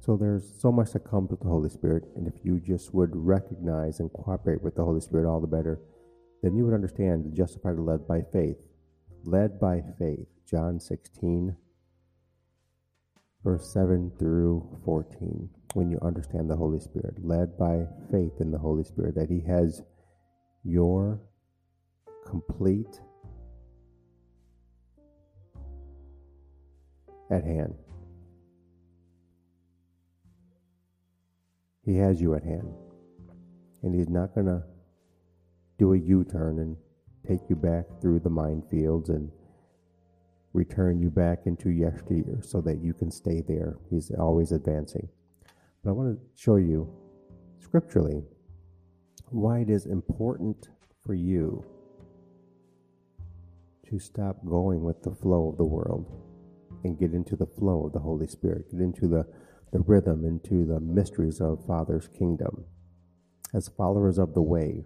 So 0.08 0.16
there's 0.16 0.54
so 0.62 0.72
much 0.72 0.94
that 0.94 1.04
comes 1.04 1.32
with 1.32 1.42
the 1.42 1.50
Holy 1.50 1.68
Spirit, 1.68 2.06
and 2.16 2.26
if 2.30 2.36
you 2.42 2.62
just 2.62 2.94
would 2.94 3.10
recognize 3.14 4.00
and 4.00 4.10
cooperate 4.14 4.62
with 4.62 4.74
the 4.74 4.84
Holy 4.86 5.02
Spirit 5.02 5.28
all 5.28 5.42
the 5.42 5.48
better, 5.48 5.82
then 6.42 6.56
you 6.56 6.64
would 6.64 6.74
understand 6.74 7.26
the 7.26 7.36
justified 7.36 7.78
led 7.78 8.08
by 8.08 8.22
faith. 8.32 8.56
Led 9.26 9.60
by 9.60 9.84
faith. 10.00 10.28
John 10.50 10.80
16, 10.80 11.58
verse 13.44 13.74
7 13.74 14.14
through 14.18 14.80
14, 14.86 15.50
when 15.74 15.92
you 15.92 16.00
understand 16.02 16.50
the 16.50 16.56
Holy 16.56 16.80
Spirit, 16.80 17.16
led 17.22 17.58
by 17.58 17.86
faith 18.10 18.40
in 18.40 18.50
the 18.50 18.60
Holy 18.60 18.86
Spirit, 18.86 19.16
that 19.16 19.30
He 19.30 19.42
has 19.42 19.82
your 20.64 21.20
complete 22.26 23.02
at 27.30 27.44
hand. 27.44 27.76
He 31.88 31.96
has 31.96 32.22
you 32.22 32.36
at 32.36 32.44
hand. 32.44 32.75
And 33.82 33.96
He's 33.96 34.10
not 34.10 34.36
going 34.36 34.48
to 34.48 34.62
do 35.79 35.94
a 35.94 35.98
U 35.98 36.25
turn 36.25 36.60
and 36.60 36.75
take 37.25 37.50
you 37.50 37.56
back 37.56 37.86
through 38.01 38.20
the 38.20 38.29
minefields 38.29 39.10
and 39.10 39.32
return 40.53 41.00
you 41.00 41.10
back 41.10 41.46
into 41.46 41.70
yesteryear 41.70 42.41
so 42.44 42.60
that 42.62 42.82
you 42.82 42.94
can 42.94 43.10
stay 43.10 43.41
there. 43.41 43.77
He's 43.89 44.12
always 44.12 44.51
advancing. 44.51 45.08
But 45.84 45.91
I 45.91 45.94
want 45.94 46.17
to 46.17 46.25
show 46.36 46.58
you 46.58 46.94
scripturally 47.60 48.22
why 49.29 49.60
it 49.60 49.70
is 49.70 49.86
important 49.86 50.67
for 51.06 51.13
you 51.13 51.63
to 53.89 53.98
stop 53.98 54.46
going 54.46 54.84
with 54.84 55.01
the 55.03 55.15
flow 55.15 55.50
of 55.50 55.58
the 55.58 55.63
world 55.63 56.12
and 56.84 57.00
get 57.00 57.13
into 57.13 57.38
the 57.38 57.46
flow 57.46 57.86
of 57.86 57.94
the 57.94 58.00
Holy 58.00 58.27
Spirit, 58.27 58.70
get 58.72 58.82
into 58.82 59.08
the, 59.08 59.25
the 59.72 59.80
rhythm, 59.80 60.26
into 60.26 60.66
the 60.66 60.80
mysteries 60.80 61.42
of 61.42 61.66
Father's 61.66 62.08
kingdom. 62.08 62.66
As 63.54 63.70
followers 63.70 64.18
of 64.18 64.34
the 64.34 64.42
way, 64.42 64.86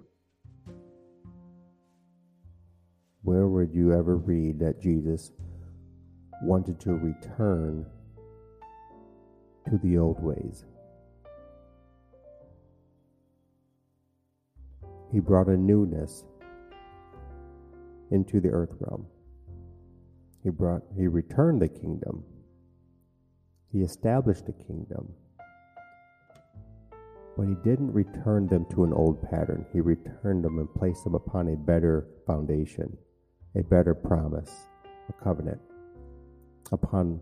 where 3.23 3.47
would 3.47 3.73
you 3.73 3.93
ever 3.93 4.17
read 4.17 4.59
that 4.59 4.81
Jesus 4.81 5.31
wanted 6.43 6.79
to 6.81 6.93
return 6.93 7.85
to 9.69 9.77
the 9.83 9.97
old 9.97 10.21
ways? 10.21 10.65
He 15.11 15.19
brought 15.19 15.47
a 15.47 15.57
newness 15.57 16.23
into 18.11 18.39
the 18.39 18.49
earth 18.49 18.73
realm. 18.79 19.07
He 20.43 20.49
brought 20.49 20.83
he 20.95 21.07
returned 21.07 21.61
the 21.61 21.67
kingdom. 21.67 22.23
He 23.71 23.81
established 23.81 24.49
a 24.49 24.51
kingdom. 24.51 25.13
But 27.37 27.47
he 27.47 27.55
didn't 27.63 27.93
return 27.93 28.47
them 28.47 28.65
to 28.71 28.83
an 28.83 28.91
old 28.91 29.21
pattern. 29.29 29.65
He 29.71 29.79
returned 29.79 30.43
them 30.43 30.59
and 30.59 30.73
placed 30.75 31.05
them 31.05 31.15
upon 31.15 31.47
a 31.47 31.55
better 31.55 32.07
foundation, 32.27 32.97
a 33.55 33.63
better 33.63 33.95
promise, 33.95 34.51
a 35.09 35.23
covenant, 35.23 35.61
upon 36.71 37.21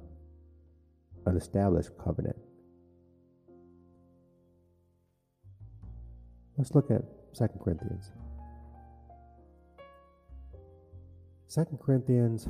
an 1.25 1.37
established 1.37 1.91
covenant. 2.03 2.37
Let's 6.57 6.73
look 6.73 6.89
at 6.91 7.03
2 7.35 7.47
Corinthians. 7.63 8.11
2 11.53 11.65
Corinthians 11.81 12.47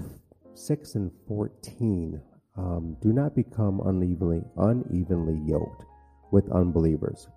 6 0.55 0.95
and 0.95 1.11
14. 1.27 2.21
Um, 2.57 2.97
do 3.01 3.13
not 3.13 3.35
become 3.35 3.81
unevenly, 3.85 4.41
unevenly 4.57 5.39
yoked 5.49 5.85
with 6.31 6.49
unbelievers. 6.51 7.27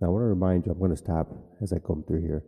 Now, 0.00 0.08
I 0.08 0.10
want 0.10 0.22
to 0.22 0.26
remind 0.26 0.66
you, 0.66 0.72
I'm 0.72 0.78
going 0.78 0.90
to 0.90 0.96
stop 0.96 1.28
as 1.62 1.72
I 1.72 1.78
come 1.78 2.04
through 2.06 2.22
here. 2.22 2.44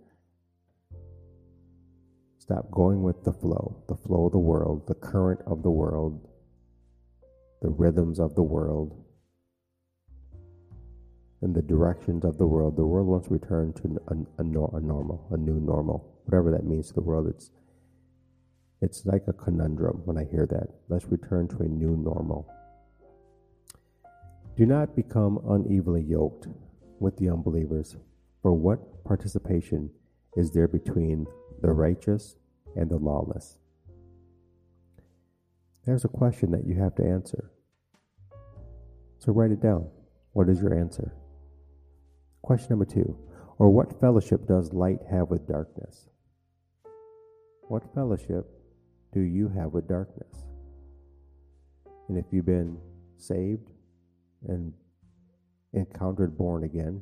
Stop 2.39 2.71
going 2.71 3.03
with 3.03 3.25
the 3.25 3.33
flow, 3.33 3.83
the 3.89 3.97
flow 3.97 4.27
of 4.27 4.33
the 4.33 4.39
world, 4.39 4.87
the 4.87 4.95
current 4.95 5.41
of 5.47 5.63
the 5.63 5.71
world, 5.71 6.29
the 7.61 7.71
rhythms 7.71 8.21
of 8.21 8.35
the 8.35 8.43
world, 8.43 9.03
and 11.43 11.55
the 11.55 11.63
directions 11.63 12.25
of 12.25 12.39
the 12.39 12.47
world. 12.47 12.77
The 12.77 12.87
world 12.87 13.09
wants 13.09 13.29
to 13.29 13.35
return 13.35 13.73
to 13.75 13.99
a, 14.09 14.15
a, 14.15 14.45
a 14.45 14.81
normal, 14.81 15.27
a 15.33 15.37
new 15.37 15.61
normal, 15.61 16.21
whatever 16.25 16.51
that 16.53 16.65
means 16.65 16.89
to 16.89 16.95
the 16.95 17.01
world. 17.01 17.27
It's 17.29 17.51
it's 18.81 19.07
like 19.07 19.25
a 19.27 19.33
conundrum 19.33 20.03
when 20.05 20.19
I 20.19 20.25
hear 20.25 20.47
that. 20.47 20.69
Let's 20.89 21.07
return 21.07 21.49
to 21.49 21.59
a 21.59 21.69
new 21.69 21.97
normal. 21.97 22.47
Do 24.57 24.67
not 24.67 24.97
become 24.97 25.41
unevenly 25.49 26.03
yoked 26.03 26.49
with 26.99 27.17
the 27.17 27.29
unbelievers, 27.29 27.97
for 28.43 28.55
what 28.55 29.05
participation 29.05 29.91
is 30.37 30.51
there 30.51 30.69
between 30.69 31.27
the 31.61 31.73
righteous 31.73 32.37
and 32.75 32.91
the 32.91 32.97
lawless? 32.97 33.59
There's 35.85 36.05
a 36.05 36.09
question 36.09 36.51
that 36.53 36.67
you 36.67 36.75
have 36.75 36.95
to 36.97 37.05
answer. 37.05 37.51
So 39.19 39.33
write 39.33 39.53
it 39.53 39.63
down. 39.63 39.89
What 40.33 40.49
is 40.49 40.61
your 40.61 40.79
answer? 40.79 41.13
Question 42.43 42.71
number 42.71 42.85
two 42.85 43.17
Or 43.59 43.71
what 43.71 44.01
fellowship 44.01 44.47
does 44.47 44.73
light 44.73 45.01
have 45.11 45.31
with 45.31 45.47
darkness? 45.49 46.09
What 47.69 47.95
fellowship 47.95 48.56
do 49.17 49.23
you 49.23 49.49
have 49.49 49.73
with 49.73 49.89
darkness? 49.89 50.45
And 52.11 52.19
if 52.19 52.27
you've 52.31 52.45
been 52.45 52.77
saved 53.17 53.71
and 54.47 54.75
encountered 55.73 56.37
born 56.37 56.65
again, 56.65 57.01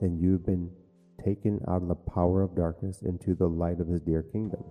then 0.00 0.18
you've 0.20 0.44
been 0.44 0.68
taken 1.24 1.60
out 1.68 1.80
of 1.82 1.86
the 1.86 1.94
power 1.94 2.42
of 2.42 2.56
darkness 2.56 3.02
into 3.02 3.36
the 3.36 3.46
light 3.46 3.78
of 3.78 3.86
his 3.86 4.00
dear 4.00 4.24
kingdom. 4.24 4.64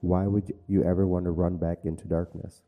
Why 0.00 0.26
would 0.26 0.50
you 0.66 0.82
ever 0.82 1.06
want 1.06 1.26
to 1.26 1.30
run 1.30 1.58
back 1.58 1.80
into 1.84 2.08
darkness? 2.08 2.62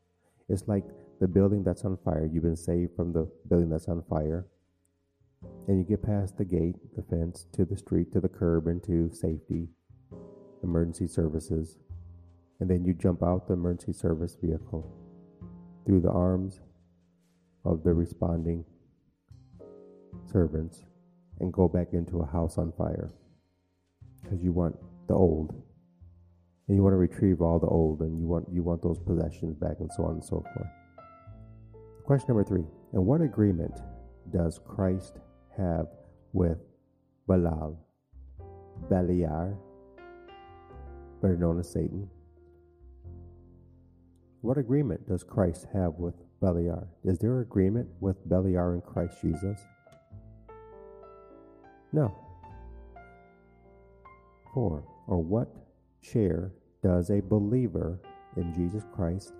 It's 0.47 0.67
like 0.67 0.85
the 1.19 1.27
building 1.27 1.63
that's 1.63 1.85
on 1.85 1.97
fire. 2.05 2.29
You've 2.31 2.43
been 2.43 2.55
saved 2.55 2.95
from 2.95 3.11
the 3.11 3.27
building 3.49 3.71
that's 3.71 3.87
on 3.87 4.03
fire. 4.07 4.45
And 5.67 5.79
you 5.79 5.83
get 5.83 6.03
past 6.03 6.37
the 6.37 6.45
gate, 6.45 6.75
the 6.95 7.01
fence, 7.01 7.47
to 7.53 7.65
the 7.65 7.75
street, 7.75 8.11
to 8.13 8.19
the 8.19 8.29
curb, 8.29 8.67
into 8.67 9.09
safety, 9.11 9.69
emergency 10.61 11.07
services, 11.07 11.79
and 12.59 12.69
then 12.69 12.83
you 12.83 12.93
jump 12.93 13.23
out 13.23 13.47
the 13.47 13.53
emergency 13.53 13.93
service 13.93 14.35
vehicle 14.41 14.91
through 15.85 16.01
the 16.01 16.11
arms 16.11 16.59
of 17.65 17.83
the 17.83 17.93
responding 17.93 18.65
servants 20.31 20.83
and 21.39 21.53
go 21.53 21.67
back 21.67 21.93
into 21.93 22.19
a 22.19 22.25
house 22.25 22.57
on 22.57 22.71
fire. 22.77 23.11
Because 24.21 24.43
you 24.43 24.51
want 24.51 24.75
the 25.07 25.13
old. 25.13 25.53
And 26.67 26.77
you 26.77 26.83
want 26.83 26.93
to 26.93 26.97
retrieve 26.97 27.41
all 27.41 27.57
the 27.57 27.67
old 27.67 28.01
and 28.01 28.19
you 28.19 28.27
want 28.27 28.45
you 28.51 28.61
want 28.61 28.83
those 28.83 28.99
possessions 28.99 29.55
back 29.55 29.77
and 29.79 29.91
so 29.91 30.03
on 30.03 30.15
and 30.15 30.23
so 30.23 30.43
forth. 30.53 30.69
Question 32.05 32.27
number 32.27 32.43
three. 32.43 32.65
And 32.93 33.05
what 33.05 33.21
agreement 33.21 33.81
does 34.31 34.59
christ 34.67 35.17
have 35.57 35.87
with 36.33 36.59
Balaam 37.27 37.77
beliar 38.87 39.55
better 41.21 41.35
known 41.35 41.59
as 41.59 41.71
satan 41.71 42.09
what 44.41 44.57
agreement 44.57 45.07
does 45.07 45.23
Christ 45.23 45.67
have 45.73 45.95
with 45.95 46.15
Beliar? 46.41 46.87
Is 47.03 47.19
there 47.19 47.41
agreement 47.41 47.89
with 47.99 48.27
Beliar 48.27 48.73
in 48.73 48.81
Christ 48.81 49.17
Jesus? 49.21 49.59
No. 51.91 52.15
Four, 54.53 54.83
or 55.07 55.21
what 55.21 55.49
share 56.01 56.53
does 56.81 57.09
a 57.09 57.21
believer 57.21 57.99
in 58.37 58.53
Jesus 58.53 58.83
Christ 58.95 59.33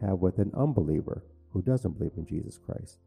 have 0.00 0.18
with 0.18 0.38
an 0.38 0.50
unbeliever 0.56 1.24
who 1.52 1.62
doesn't 1.62 1.98
believe 1.98 2.12
in 2.16 2.26
Jesus 2.26 2.58
Christ? 2.58 2.98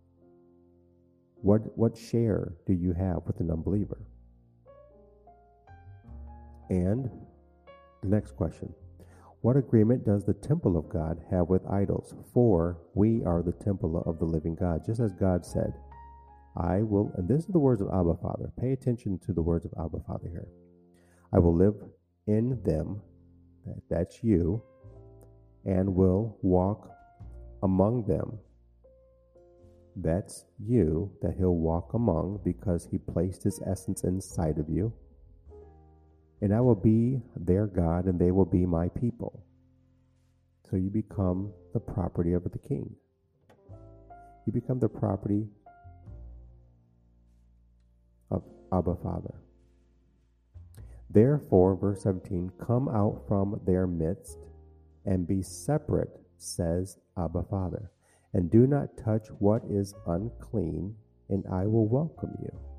What, 1.41 1.77
what 1.77 1.97
share 1.97 2.53
do 2.67 2.73
you 2.73 2.93
have 2.93 3.23
with 3.25 3.39
an 3.39 3.49
unbeliever? 3.49 4.05
And 6.69 7.09
the 8.01 8.07
next 8.07 8.35
question 8.35 8.73
what 9.41 9.55
agreement 9.55 10.05
does 10.05 10.25
the 10.25 10.33
temple 10.33 10.77
of 10.77 10.89
God 10.89 11.21
have 11.31 11.47
with 11.47 11.65
idols? 11.65 12.13
For 12.33 12.77
we 12.93 13.23
are 13.23 13.41
the 13.41 13.53
temple 13.53 14.03
of 14.05 14.19
the 14.19 14.25
living 14.25 14.55
God, 14.55 14.85
just 14.85 14.99
as 14.99 15.13
God 15.13 15.45
said, 15.45 15.73
I 16.57 16.81
will, 16.81 17.13
and 17.15 17.27
this 17.27 17.45
is 17.45 17.53
the 17.53 17.59
words 17.59 17.81
of 17.81 17.87
Abba 17.87 18.15
Father. 18.21 18.51
Pay 18.59 18.73
attention 18.73 19.17
to 19.19 19.33
the 19.33 19.41
words 19.41 19.65
of 19.65 19.71
Abba 19.79 20.03
Father 20.05 20.27
here. 20.27 20.47
I 21.31 21.39
will 21.39 21.55
live 21.55 21.75
in 22.27 22.61
them, 22.63 23.01
that's 23.89 24.23
you, 24.23 24.61
and 25.65 25.95
will 25.95 26.37
walk 26.41 26.91
among 27.63 28.07
them. 28.07 28.39
That's 29.95 30.45
you 30.61 31.11
that 31.21 31.35
he'll 31.37 31.55
walk 31.55 31.93
among 31.93 32.41
because 32.43 32.87
he 32.89 32.97
placed 32.97 33.43
his 33.43 33.61
essence 33.65 34.03
inside 34.03 34.57
of 34.57 34.69
you 34.69 34.91
and 36.41 36.53
I 36.53 36.61
will 36.61 36.75
be 36.75 37.21
their 37.35 37.67
God, 37.67 38.05
and 38.05 38.19
they 38.19 38.31
will 38.31 38.45
be 38.45 38.65
my 38.65 38.89
people. 38.89 39.43
So 40.69 40.77
you 40.77 40.89
become 40.89 41.51
the 41.73 41.79
property 41.79 42.33
of 42.33 42.43
the 42.43 42.59
king. 42.59 42.95
You 44.45 44.53
become 44.53 44.79
the 44.79 44.89
property 44.89 45.47
of 48.31 48.43
Abba 48.71 48.95
Father. 49.03 49.35
Therefore, 51.09 51.75
verse 51.75 52.03
17, 52.03 52.51
come 52.59 52.87
out 52.87 53.23
from 53.27 53.59
their 53.65 53.87
midst 53.87 54.37
and 55.05 55.27
be 55.27 55.41
separate, 55.41 56.19
says 56.37 56.97
Abba 57.17 57.43
Father, 57.49 57.91
and 58.33 58.51
do 58.51 58.67
not 58.67 58.95
touch 58.95 59.27
what 59.39 59.63
is 59.69 59.95
unclean, 60.05 60.95
and 61.29 61.43
I 61.51 61.65
will 61.65 61.87
welcome 61.87 62.37
you 62.41 62.78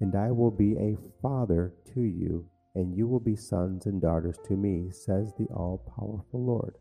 and 0.00 0.16
I 0.16 0.30
will 0.30 0.50
be 0.50 0.76
a 0.76 0.96
father 1.20 1.74
to 1.94 2.00
you, 2.00 2.46
and 2.74 2.96
you 2.96 3.06
will 3.06 3.20
be 3.20 3.36
sons 3.36 3.86
and 3.86 4.00
daughters 4.00 4.38
to 4.46 4.54
me, 4.56 4.90
says 4.90 5.32
the 5.38 5.46
all 5.46 5.84
powerful 5.96 6.44
Lord. 6.44 6.76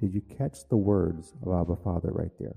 Did 0.00 0.12
you 0.12 0.20
catch 0.20 0.68
the 0.68 0.76
words 0.76 1.34
of 1.42 1.52
Abba 1.52 1.76
Father 1.76 2.10
right 2.12 2.32
there? 2.38 2.56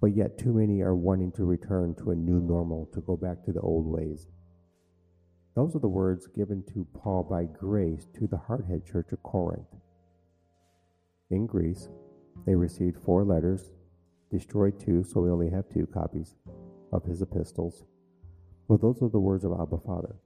But 0.00 0.16
yet, 0.16 0.38
too 0.38 0.52
many 0.52 0.82
are 0.82 0.94
wanting 0.94 1.32
to 1.32 1.44
return 1.44 1.94
to 1.96 2.10
a 2.10 2.16
new 2.16 2.40
normal, 2.40 2.86
to 2.92 3.00
go 3.00 3.16
back 3.16 3.44
to 3.44 3.52
the 3.52 3.60
old 3.60 3.86
ways. 3.86 4.26
Those 5.54 5.76
are 5.76 5.80
the 5.80 5.88
words 5.88 6.26
given 6.26 6.64
to 6.74 6.86
Paul 6.98 7.22
by 7.22 7.44
grace 7.44 8.06
to 8.14 8.26
the 8.26 8.36
Hardhead 8.36 8.84
Church 8.84 9.12
of 9.12 9.22
Corinth. 9.22 9.68
In 11.30 11.46
Greece, 11.46 11.88
they 12.44 12.54
received 12.54 13.02
four 13.04 13.24
letters 13.24 13.70
destroyed 14.30 14.80
two, 14.80 15.04
so 15.04 15.20
we 15.20 15.30
only 15.30 15.48
have 15.50 15.68
two 15.68 15.86
copies 15.86 16.34
of 16.94 17.04
his 17.04 17.20
epistles. 17.20 17.84
Well, 18.68 18.78
those 18.78 19.02
are 19.02 19.08
the 19.08 19.20
words 19.20 19.44
of 19.44 19.52
Abba 19.52 19.78
Father. 19.84 20.16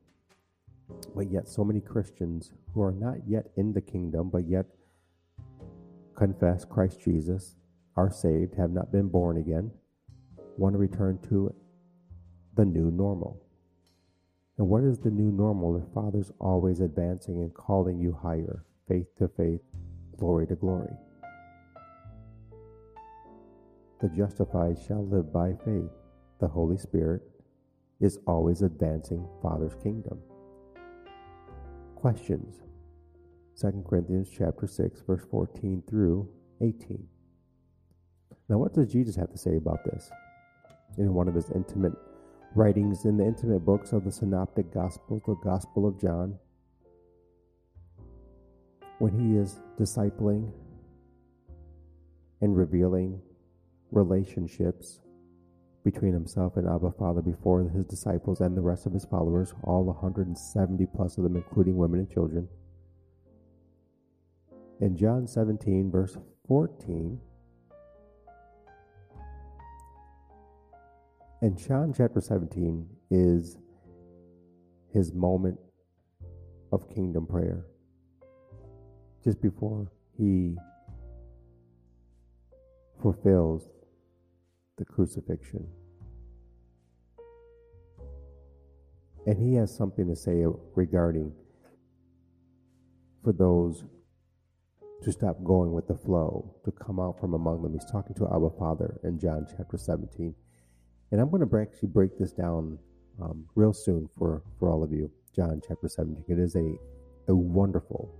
But 1.15 1.31
yet, 1.31 1.49
so 1.49 1.65
many 1.65 1.81
Christians 1.81 2.53
who 2.73 2.83
are 2.83 2.93
not 2.93 3.27
yet 3.27 3.51
in 3.57 3.73
the 3.73 3.81
kingdom, 3.81 4.31
but 4.31 4.47
yet 4.47 4.67
confess 6.15 6.65
Christ 6.65 7.01
Jesus, 7.01 7.57
are 7.97 8.11
saved, 8.11 8.55
have 8.55 8.71
not 8.71 8.93
been 8.93 9.09
born 9.09 9.39
again, 9.39 9.71
want 10.57 10.75
to 10.75 10.79
return 10.79 11.19
to 11.29 11.53
the 12.55 12.65
new 12.65 12.91
normal. 12.91 13.43
And 14.57 14.69
what 14.69 14.85
is 14.85 14.99
the 14.99 15.11
new 15.11 15.31
normal 15.33 15.77
if 15.77 15.93
Father's 15.95 16.33
always 16.39 16.81
advancing 16.81 17.37
and 17.37 17.55
calling 17.55 17.99
you 17.99 18.13
higher, 18.13 18.65
faith 18.87 19.07
to 19.19 19.29
faith, 19.29 19.61
glory 20.17 20.47
to 20.49 20.55
glory? 20.57 20.93
The 24.01 24.09
justified 24.09 24.79
shall 24.87 25.07
live 25.07 25.33
by 25.33 25.55
faith. 25.65 25.91
The 26.41 26.49
Holy 26.49 26.79
Spirit 26.79 27.23
is 28.01 28.19
always 28.27 28.63
advancing 28.63 29.27
Father's 29.43 29.75
kingdom. 29.83 30.21
Questions 31.97 32.63
2 33.61 33.85
Corinthians 33.89 34.29
chapter 34.31 34.69
6 34.69 35.03
verse 35.05 35.25
14 35.31 35.83
through 35.89 36.29
18. 36.61 37.05
Now 38.49 38.59
what 38.59 38.73
does 38.73 38.93
Jesus 38.93 39.17
have 39.17 39.33
to 39.33 39.39
say 39.39 39.57
about 39.57 39.85
this? 39.85 40.11
In 40.97 41.13
one 41.13 41.27
of 41.27 41.35
his 41.35 41.51
intimate 41.51 41.93
writings 42.55 43.05
in 43.05 43.17
the 43.17 43.25
intimate 43.25 43.65
books 43.65 43.93
of 43.93 44.05
the 44.05 44.13
synoptic 44.13 44.73
gospels, 44.73 45.23
the 45.27 45.35
Gospel 45.43 45.87
of 45.87 46.01
John, 46.01 46.39
when 48.99 49.13
he 49.13 49.37
is 49.37 49.61
discipling 49.79 50.53
and 52.41 52.57
revealing 52.57 53.21
relationships 53.91 55.01
between 55.85 56.13
himself 56.13 56.57
and 56.57 56.69
Abba 56.69 56.93
Father 56.99 57.23
before 57.23 57.63
his 57.69 57.85
disciples 57.85 58.41
and 58.41 58.57
the 58.57 58.61
rest 58.61 58.87
of 58.87 58.93
his 58.93 59.05
followers, 59.05 59.55
all 59.65 59.85
170 59.85 60.87
plus 60.95 61.17
of 61.17 61.25
them, 61.25 61.37
including 61.37 61.77
women 61.77 62.01
and 62.01 62.11
children. 62.11 62.49
In 64.81 64.97
John 64.97 65.27
17, 65.27 65.91
verse 65.91 66.17
14, 66.47 67.21
and 71.41 71.57
John 71.57 71.93
chapter 71.97 72.21
17 72.21 72.89
is 73.11 73.57
his 74.93 75.13
moment 75.13 75.59
of 76.73 76.89
kingdom 76.89 77.27
prayer. 77.27 77.65
Just 79.23 79.41
before 79.41 79.91
he 80.17 80.57
fulfills 83.01 83.69
the 84.79 84.85
crucifixion. 84.85 85.67
And 89.27 89.39
he 89.39 89.55
has 89.57 89.75
something 89.77 90.09
to 90.09 90.17
say 90.17 90.45
regarding 90.75 91.33
for 93.23 93.33
those 93.33 93.85
to 95.03 95.13
stop 95.13 95.45
going 95.45 95.73
with 95.73 95.87
the 95.87 95.95
flow, 95.95 96.57
to 96.65 96.73
come 96.73 96.99
out 96.99 97.21
from 97.21 97.35
among 97.35 97.63
them. 97.63 97.73
He's 97.73 97.91
talking 97.91 98.15
to 98.17 98.27
Abba 98.27 98.51
Father 98.59 98.99
in 99.05 99.19
John 99.19 99.47
chapter 99.57 99.77
17. 99.77 100.35
And 101.11 101.21
I'm 101.21 101.31
going 101.31 101.47
to 101.47 101.59
actually 101.59 101.89
break 101.89 102.19
this 102.19 102.33
down 102.33 102.79
um, 103.23 103.47
real 103.55 103.73
soon 103.73 104.09
for, 104.19 104.43
for 104.59 104.71
all 104.71 104.83
of 104.83 104.93
you. 104.93 105.11
John 105.35 105.61
chapter 105.67 105.89
17. 105.89 106.25
It 106.27 106.39
is 106.39 106.57
a, 106.57 106.75
a 107.29 107.35
wonderful 107.35 108.15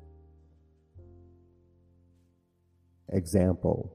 example 3.09 3.93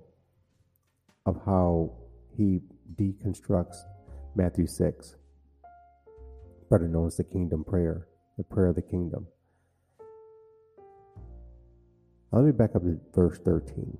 of 1.25 1.39
how 1.45 1.93
he 2.35 2.61
deconstructs 2.95 3.83
Matthew 4.35 4.67
6, 4.67 5.15
better 6.69 6.87
known 6.87 7.07
as 7.07 7.17
the 7.17 7.23
kingdom 7.23 7.63
prayer, 7.63 8.07
the 8.37 8.43
prayer 8.43 8.67
of 8.67 8.75
the 8.75 8.81
kingdom. 8.81 9.27
Let 12.31 12.45
me 12.45 12.51
back 12.51 12.75
up 12.75 12.81
to 12.81 12.99
verse 13.13 13.37
13. 13.45 13.95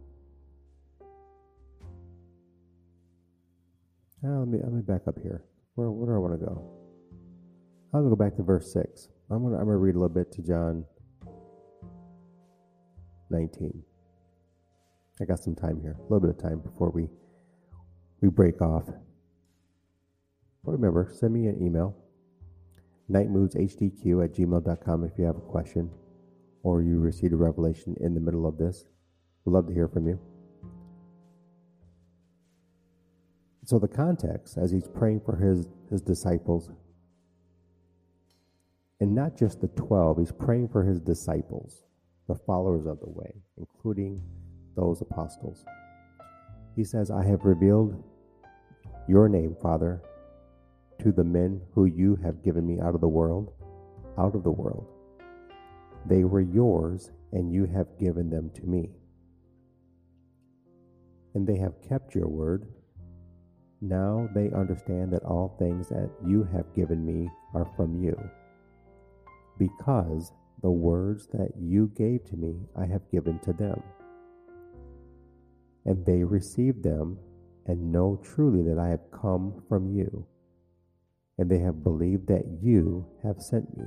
Now 4.24 4.40
let 4.40 4.48
me, 4.48 4.58
let 4.64 4.74
me 4.74 4.82
back 4.82 5.02
up 5.08 5.20
here. 5.22 5.44
Where, 5.76 5.92
where 5.92 6.08
do 6.08 6.16
I 6.16 6.18
want 6.18 6.40
to 6.40 6.46
go? 6.46 6.70
To 7.94 8.10
go 8.10 8.16
back 8.16 8.36
to 8.38 8.44
verse 8.44 8.74
6. 8.74 9.10
I'm 9.30 9.44
going 9.44 9.54
I'm 9.54 9.68
to 9.68 9.78
read 9.78 9.96
a 9.96 10.00
little 10.00 10.10
bit 10.10 10.32
to 10.34 10.42
John 10.42 10.84
19. 13.30 13.84
I 15.22 15.26
got 15.26 15.40
some 15.40 15.54
time 15.54 15.80
here, 15.80 15.96
a 16.00 16.04
little 16.04 16.20
bit 16.20 16.32
of 16.32 16.42
time 16.42 16.60
before 16.60 16.90
we 16.90 17.08
we 18.24 18.30
break 18.30 18.62
off. 18.62 18.86
But 20.64 20.72
remember, 20.72 21.10
send 21.14 21.34
me 21.34 21.48
an 21.48 21.62
email, 21.62 21.94
nitemoodzhdq 23.12 24.24
at 24.24 24.34
gmail.com 24.34 25.04
if 25.04 25.12
you 25.18 25.26
have 25.26 25.36
a 25.36 25.42
question 25.42 25.92
or 26.64 26.82
you 26.82 27.00
received 27.00 27.34
a 27.34 27.36
revelation 27.36 27.98
in 28.00 28.14
the 28.14 28.22
middle 28.22 28.48
of 28.48 28.58
this. 28.58 28.86
We'd 29.44 29.52
love 29.52 29.68
to 29.68 29.74
hear 29.74 29.90
from 29.90 30.08
you. 30.08 30.22
So 33.66 33.78
the 33.78 33.90
context, 33.90 34.58
as 34.58 34.72
he's 34.72 34.88
praying 34.88 35.22
for 35.26 35.36
his, 35.36 35.68
his 35.92 36.02
disciples, 36.02 36.70
and 39.02 39.14
not 39.14 39.38
just 39.38 39.60
the 39.60 39.68
12, 39.68 40.20
he's 40.20 40.32
praying 40.32 40.70
for 40.70 40.86
his 40.86 41.02
disciples, 41.02 41.84
the 42.30 42.36
followers 42.36 42.86
of 42.86 43.02
the 43.02 43.10
way, 43.10 43.34
including 43.58 44.22
those 44.78 45.02
apostles. 45.02 45.66
He 46.78 46.86
says, 46.86 47.12
I 47.12 47.26
have 47.26 47.44
revealed 47.44 48.02
your 49.08 49.28
name, 49.28 49.56
Father, 49.62 50.02
to 51.02 51.12
the 51.12 51.24
men 51.24 51.62
who 51.74 51.86
you 51.86 52.18
have 52.24 52.44
given 52.44 52.66
me 52.66 52.80
out 52.80 52.96
of 52.96 53.02
the 53.02 53.08
world, 53.08 53.52
out 54.18 54.36
of 54.36 54.44
the 54.44 54.52
world. 54.52 54.88
They 56.06 56.24
were 56.24 56.42
yours, 56.42 57.12
and 57.32 57.52
you 57.52 57.66
have 57.66 58.00
given 58.00 58.30
them 58.30 58.52
to 58.56 58.64
me. 58.64 58.90
And 61.34 61.48
they 61.48 61.58
have 61.58 61.82
kept 61.82 62.14
your 62.14 62.28
word. 62.28 62.68
Now 63.82 64.30
they 64.34 64.52
understand 64.52 65.12
that 65.12 65.24
all 65.24 65.56
things 65.60 65.90
that 65.90 66.10
you 66.26 66.48
have 66.54 66.74
given 66.74 67.06
me 67.06 67.30
are 67.54 67.68
from 67.76 68.02
you. 68.02 68.18
Because 69.58 70.32
the 70.62 70.72
words 70.72 71.28
that 71.34 71.52
you 71.60 71.92
gave 71.96 72.24
to 72.26 72.38
me 72.38 72.56
I 72.78 72.86
have 72.86 73.10
given 73.12 73.40
to 73.40 73.54
them. 73.54 73.82
And 75.86 76.06
they 76.06 76.24
received 76.24 76.84
them 76.84 77.18
and 77.66 77.92
know 77.92 78.20
truly 78.24 78.64
that 78.64 78.80
I 78.80 78.90
have 78.90 79.12
come 79.12 79.64
from 79.70 79.96
you. 79.96 80.26
And 81.38 81.50
they 81.50 81.60
have 81.60 81.84
believed 81.84 82.28
that 82.28 82.46
you 82.62 83.06
have 83.24 83.42
sent 83.42 83.78
me. 83.78 83.86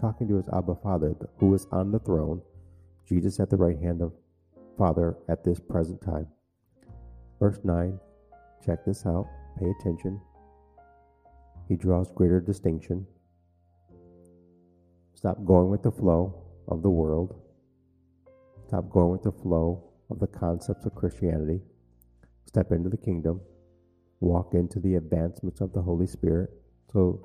Talking 0.00 0.28
to 0.28 0.36
his 0.36 0.48
Abba 0.48 0.76
Father, 0.82 1.14
who 1.38 1.54
is 1.54 1.66
on 1.72 1.90
the 1.90 1.98
throne, 2.00 2.42
Jesus 3.08 3.40
at 3.40 3.50
the 3.50 3.56
right 3.56 3.78
hand 3.78 4.02
of 4.02 4.12
Father 4.76 5.16
at 5.28 5.44
this 5.44 5.60
present 5.60 6.00
time. 6.02 6.26
Verse 7.40 7.58
9, 7.64 7.98
check 8.64 8.84
this 8.84 9.06
out, 9.06 9.26
pay 9.58 9.66
attention. 9.80 10.20
He 11.68 11.76
draws 11.76 12.10
greater 12.12 12.40
distinction. 12.40 13.06
Stop 15.14 15.44
going 15.44 15.70
with 15.70 15.82
the 15.82 15.90
flow 15.90 16.42
of 16.68 16.82
the 16.82 16.90
world. 16.90 17.40
Stop 18.66 18.90
going 18.90 19.10
with 19.10 19.22
the 19.22 19.32
flow 19.32 19.82
of 20.10 20.18
the 20.18 20.26
concepts 20.26 20.84
of 20.84 20.94
Christianity 20.94 21.60
step 22.54 22.70
into 22.70 22.88
the 22.88 22.96
kingdom, 22.96 23.40
walk 24.20 24.54
into 24.54 24.78
the 24.78 24.94
advancements 24.94 25.60
of 25.60 25.72
the 25.72 25.82
Holy 25.82 26.06
Spirit 26.06 26.50
so 26.92 27.20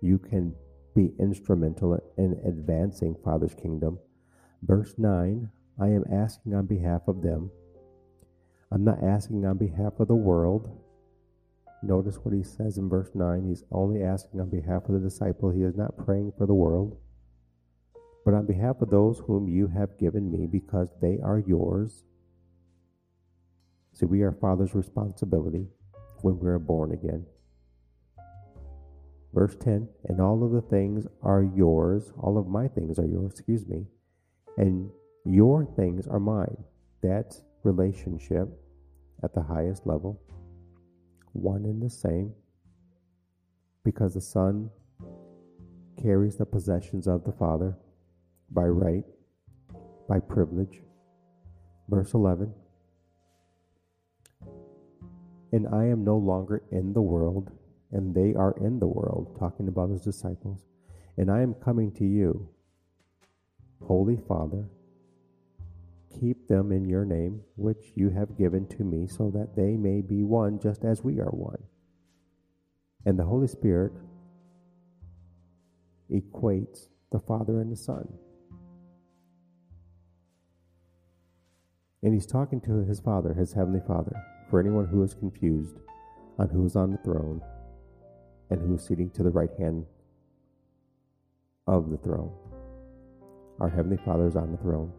you 0.00 0.18
can 0.18 0.52
be 0.92 1.12
instrumental 1.20 1.96
in 2.18 2.32
advancing 2.44 3.14
Father's 3.24 3.54
kingdom. 3.54 3.96
Verse 4.62 4.94
9 4.98 5.48
I 5.80 5.86
am 5.86 6.04
asking 6.12 6.54
on 6.54 6.66
behalf 6.66 7.02
of 7.06 7.22
them. 7.22 7.52
I'm 8.72 8.82
not 8.82 9.04
asking 9.04 9.46
on 9.46 9.56
behalf 9.56 10.00
of 10.00 10.08
the 10.08 10.16
world. 10.16 10.68
Notice 11.84 12.16
what 12.16 12.34
he 12.34 12.42
says 12.42 12.76
in 12.76 12.88
verse 12.88 13.10
9. 13.14 13.46
He's 13.46 13.62
only 13.70 14.02
asking 14.02 14.40
on 14.40 14.50
behalf 14.50 14.88
of 14.88 14.94
the 14.94 15.08
disciple. 15.08 15.50
He 15.50 15.62
is 15.62 15.76
not 15.76 15.96
praying 15.96 16.32
for 16.36 16.46
the 16.46 16.54
world, 16.54 16.96
but 18.24 18.34
on 18.34 18.46
behalf 18.46 18.82
of 18.82 18.90
those 18.90 19.20
whom 19.28 19.48
you 19.48 19.68
have 19.68 19.96
given 19.98 20.32
me, 20.32 20.46
because 20.46 20.88
they 21.00 21.20
are 21.22 21.38
yours 21.38 22.02
See, 23.92 24.06
we 24.06 24.22
are 24.22 24.32
Father's 24.32 24.74
responsibility 24.74 25.66
when 26.22 26.38
we 26.38 26.48
are 26.48 26.58
born 26.58 26.92
again. 26.92 27.26
Verse 29.34 29.56
10 29.56 29.88
And 30.06 30.20
all 30.20 30.44
of 30.44 30.52
the 30.52 30.62
things 30.62 31.06
are 31.22 31.42
yours, 31.42 32.12
all 32.18 32.38
of 32.38 32.46
my 32.46 32.68
things 32.68 32.98
are 32.98 33.06
yours, 33.06 33.32
excuse 33.32 33.66
me, 33.66 33.86
and 34.56 34.90
your 35.24 35.66
things 35.76 36.06
are 36.06 36.20
mine. 36.20 36.56
That 37.02 37.36
relationship 37.64 38.48
at 39.22 39.34
the 39.34 39.42
highest 39.42 39.86
level, 39.86 40.20
one 41.32 41.64
and 41.64 41.82
the 41.82 41.90
same, 41.90 42.32
because 43.84 44.14
the 44.14 44.20
Son 44.20 44.70
carries 46.00 46.36
the 46.36 46.46
possessions 46.46 47.06
of 47.06 47.24
the 47.24 47.32
Father 47.32 47.76
by 48.50 48.64
right, 48.64 49.04
by 50.08 50.18
privilege. 50.18 50.82
Verse 51.88 52.14
11 52.14 52.52
And 55.52 55.68
I 55.68 55.84
am 55.84 56.02
no 56.02 56.16
longer 56.16 56.62
in 56.70 56.94
the 56.94 57.02
world, 57.02 57.52
and 57.90 58.14
they 58.14 58.34
are 58.34 58.54
in 58.58 58.78
the 58.78 58.86
world, 58.86 59.36
talking 59.38 59.68
about 59.68 59.90
his 59.90 60.00
disciples. 60.00 60.64
And 61.18 61.30
I 61.30 61.42
am 61.42 61.54
coming 61.54 61.92
to 61.92 62.04
you. 62.04 62.48
Holy 63.86 64.16
Father, 64.16 64.68
keep 66.18 66.48
them 66.48 66.72
in 66.72 66.88
your 66.88 67.04
name, 67.04 67.42
which 67.56 67.92
you 67.94 68.10
have 68.10 68.38
given 68.38 68.66
to 68.68 68.82
me, 68.82 69.06
so 69.06 69.30
that 69.30 69.54
they 69.54 69.76
may 69.76 70.00
be 70.00 70.22
one 70.22 70.58
just 70.58 70.84
as 70.84 71.04
we 71.04 71.20
are 71.20 71.30
one. 71.30 71.62
And 73.04 73.18
the 73.18 73.24
Holy 73.24 73.48
Spirit 73.48 73.92
equates 76.10 76.88
the 77.10 77.18
Father 77.18 77.60
and 77.60 77.70
the 77.70 77.76
Son. 77.76 78.08
And 82.02 82.14
he's 82.14 82.26
talking 82.26 82.60
to 82.62 82.84
his 82.84 83.00
Father, 83.00 83.34
his 83.34 83.52
Heavenly 83.52 83.80
Father, 83.86 84.16
for 84.52 84.60
anyone 84.60 84.84
who 84.84 85.02
is 85.02 85.14
confused 85.14 85.78
on 86.38 86.46
who's 86.50 86.76
on 86.76 86.92
the 86.92 86.98
throne 86.98 87.40
and 88.50 88.60
who's 88.60 88.86
sitting 88.86 89.08
to 89.08 89.22
the 89.22 89.30
right 89.30 89.48
hand 89.58 89.86
of 91.66 91.90
the 91.90 91.96
throne. 91.96 92.30
Our 93.60 93.70
Heavenly 93.70 93.96
Father 94.04 94.26
is 94.26 94.36
on 94.36 94.52
the 94.52 94.58
throne, 94.58 94.92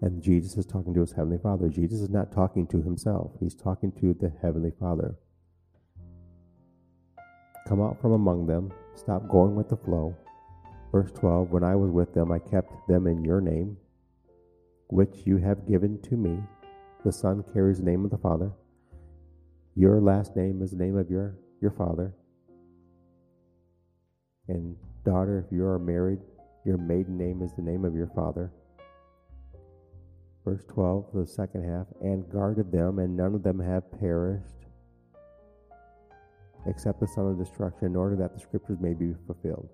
and 0.00 0.22
Jesus 0.22 0.56
is 0.56 0.64
talking 0.64 0.94
to 0.94 1.02
his 1.02 1.12
Heavenly 1.12 1.36
Father. 1.36 1.68
Jesus 1.68 2.00
is 2.00 2.08
not 2.08 2.32
talking 2.32 2.66
to 2.68 2.80
himself, 2.80 3.32
he's 3.40 3.54
talking 3.54 3.92
to 4.00 4.14
the 4.14 4.32
Heavenly 4.40 4.72
Father. 4.80 5.16
Come 7.68 7.82
out 7.82 8.00
from 8.00 8.12
among 8.12 8.46
them, 8.46 8.72
stop 8.94 9.28
going 9.28 9.54
with 9.54 9.68
the 9.68 9.76
flow. 9.76 10.16
Verse 10.92 11.12
12 11.12 11.50
When 11.50 11.62
I 11.62 11.76
was 11.76 11.90
with 11.90 12.14
them, 12.14 12.32
I 12.32 12.38
kept 12.38 12.72
them 12.88 13.06
in 13.06 13.22
your 13.22 13.42
name, 13.42 13.76
which 14.88 15.26
you 15.26 15.36
have 15.36 15.68
given 15.68 16.00
to 16.04 16.16
me. 16.16 16.38
The 17.04 17.12
Son 17.12 17.44
carries 17.52 17.80
the 17.80 17.84
name 17.84 18.06
of 18.06 18.10
the 18.10 18.16
Father. 18.16 18.50
Your 19.76 20.00
last 20.00 20.36
name 20.36 20.62
is 20.62 20.70
the 20.70 20.76
name 20.76 20.96
of 20.96 21.10
your, 21.10 21.36
your 21.60 21.72
father. 21.72 22.14
And 24.46 24.76
daughter, 25.04 25.44
if 25.44 25.52
you 25.52 25.64
are 25.64 25.80
married, 25.80 26.20
your 26.64 26.76
maiden 26.76 27.18
name 27.18 27.42
is 27.42 27.52
the 27.54 27.62
name 27.62 27.84
of 27.84 27.94
your 27.94 28.06
father. 28.14 28.52
Verse 30.44 30.62
12, 30.68 31.06
the 31.14 31.26
second 31.26 31.64
half, 31.64 31.86
and 32.00 32.30
guarded 32.30 32.70
them, 32.70 32.98
and 33.00 33.16
none 33.16 33.34
of 33.34 33.42
them 33.42 33.58
have 33.58 33.90
perished, 33.98 34.66
except 36.66 37.00
the 37.00 37.08
son 37.08 37.26
of 37.26 37.38
destruction, 37.38 37.86
in 37.86 37.96
order 37.96 38.14
that 38.14 38.34
the 38.34 38.40
scriptures 38.40 38.78
may 38.80 38.92
be 38.92 39.14
fulfilled. 39.26 39.70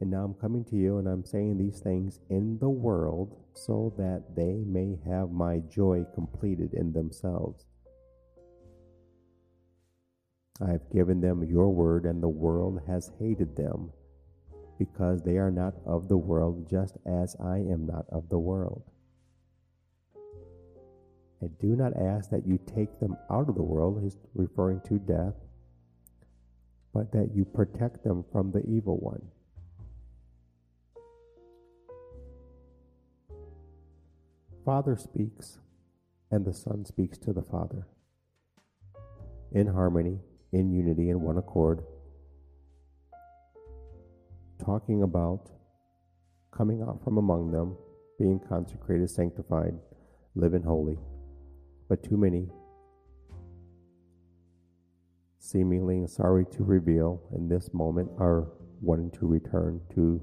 And 0.00 0.10
now 0.10 0.24
I'm 0.24 0.34
coming 0.34 0.64
to 0.66 0.76
you, 0.76 0.98
and 0.98 1.08
I'm 1.08 1.24
saying 1.24 1.56
these 1.56 1.80
things 1.80 2.20
in 2.28 2.58
the 2.58 2.68
world, 2.68 3.36
so 3.54 3.94
that 3.96 4.34
they 4.34 4.64
may 4.66 4.98
have 5.06 5.30
my 5.30 5.60
joy 5.70 6.04
completed 6.14 6.74
in 6.74 6.92
themselves. 6.92 7.64
I 10.60 10.70
have 10.70 10.90
given 10.92 11.20
them 11.20 11.44
your 11.44 11.70
word, 11.70 12.06
and 12.06 12.22
the 12.22 12.28
world 12.28 12.80
has 12.86 13.12
hated 13.18 13.56
them, 13.56 13.92
because 14.78 15.22
they 15.22 15.38
are 15.38 15.50
not 15.50 15.74
of 15.86 16.08
the 16.08 16.16
world, 16.16 16.68
just 16.68 16.96
as 17.06 17.36
I 17.40 17.58
am 17.58 17.86
not 17.86 18.06
of 18.10 18.28
the 18.28 18.38
world. 18.38 18.82
I 21.42 21.46
do 21.60 21.76
not 21.76 21.96
ask 21.96 22.30
that 22.30 22.46
you 22.46 22.58
take 22.74 23.00
them 23.00 23.16
out 23.30 23.48
of 23.48 23.54
the 23.54 23.62
world, 23.62 24.02
he's 24.02 24.16
referring 24.34 24.80
to 24.88 24.98
death, 24.98 25.34
but 26.92 27.12
that 27.12 27.30
you 27.34 27.44
protect 27.44 28.02
them 28.02 28.24
from 28.32 28.50
the 28.50 28.64
evil 28.66 28.96
one. 28.98 29.22
Father 34.64 34.96
speaks, 34.96 35.58
and 36.30 36.44
the 36.44 36.54
Son 36.54 36.86
speaks 36.86 37.18
to 37.18 37.34
the 37.34 37.42
Father 37.42 37.86
in 39.52 39.66
harmony 39.66 40.18
in 40.52 40.72
unity 40.72 41.10
in 41.10 41.20
one 41.20 41.36
accord, 41.36 41.84
talking 44.64 45.02
about 45.02 45.50
coming 46.50 46.80
out 46.80 47.02
from 47.04 47.18
among 47.18 47.50
them, 47.50 47.76
being 48.18 48.40
consecrated, 48.48 49.10
sanctified, 49.10 49.74
living 50.34 50.62
holy. 50.62 50.96
But 51.88 52.02
too 52.02 52.16
many, 52.16 52.48
seemingly 55.38 56.06
sorry 56.06 56.46
to 56.52 56.64
reveal 56.64 57.20
in 57.34 57.48
this 57.48 57.74
moment, 57.74 58.08
are 58.18 58.46
wanting 58.80 59.10
to 59.10 59.26
return 59.26 59.80
to 59.94 60.22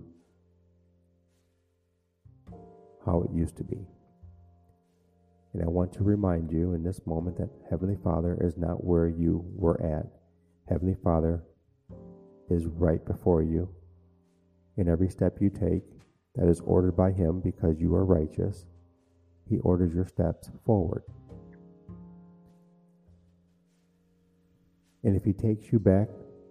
how 3.06 3.22
it 3.22 3.32
used 3.32 3.58
to 3.58 3.64
be. 3.64 3.86
And 5.54 5.64
I 5.64 5.68
want 5.68 5.92
to 5.94 6.04
remind 6.04 6.52
you 6.52 6.74
in 6.74 6.84
this 6.84 7.02
moment 7.06 7.38
that 7.38 7.50
Heavenly 7.70 7.98
Father 8.04 8.38
is 8.42 8.58
not 8.58 8.84
where 8.84 9.08
you 9.08 9.44
were 9.54 9.82
at. 9.84 10.06
Heavenly 10.70 10.96
Father 11.04 11.44
is 12.50 12.66
right 12.66 13.04
before 13.06 13.44
you. 13.44 13.70
In 14.78 14.88
every 14.88 15.10
step 15.10 15.38
you 15.42 15.50
take, 15.50 15.84
that 16.36 16.48
is 16.48 16.62
ordered 16.62 16.96
by 16.96 17.12
Him 17.12 17.42
because 17.42 17.80
you 17.80 17.94
are 17.96 18.06
righteous, 18.06 18.66
He 19.50 19.60
orders 19.60 19.94
your 19.94 20.08
steps 20.08 20.50
forward. 20.66 21.04
And 25.04 25.16
if 25.16 25.26
He 25.26 25.34
takes 25.34 25.72
you 25.74 25.80
back 25.80 26.08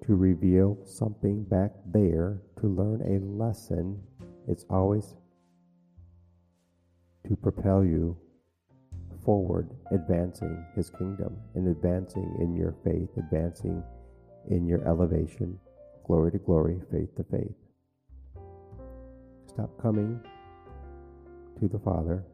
to 0.06 0.14
reveal 0.14 0.78
something 0.84 1.44
back 1.44 1.72
there, 1.86 2.42
to 2.60 2.66
learn 2.66 3.00
a 3.02 3.24
lesson, 3.24 3.98
it's 4.46 4.66
always 4.68 5.14
to 7.26 7.36
propel 7.36 7.82
you 7.82 8.18
forward, 9.24 9.70
advancing 9.92 10.64
His 10.74 10.90
kingdom 10.90 11.37
and 11.54 11.68
advancing 11.68 12.37
in 12.40 12.54
your 12.54 12.74
faith, 12.85 13.09
advancing 13.16 13.83
in 14.48 14.66
your 14.66 14.87
elevation, 14.87 15.59
glory 16.06 16.33
to 16.33 16.38
glory, 16.38 16.80
faith 16.90 17.14
to 17.16 17.24
faith. 17.24 17.54
Stop 19.46 19.70
coming 19.80 20.20
to 21.59 21.68
the 21.68 21.78
Father, 21.78 22.24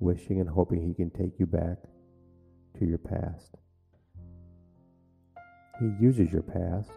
wishing 0.00 0.40
and 0.40 0.48
hoping 0.48 0.86
He 0.86 0.94
can 0.94 1.10
take 1.10 1.38
you 1.38 1.46
back 1.46 1.78
to 2.78 2.84
your 2.84 2.98
past. 2.98 3.56
He 5.80 5.90
uses 6.00 6.32
your 6.32 6.42
past 6.42 6.90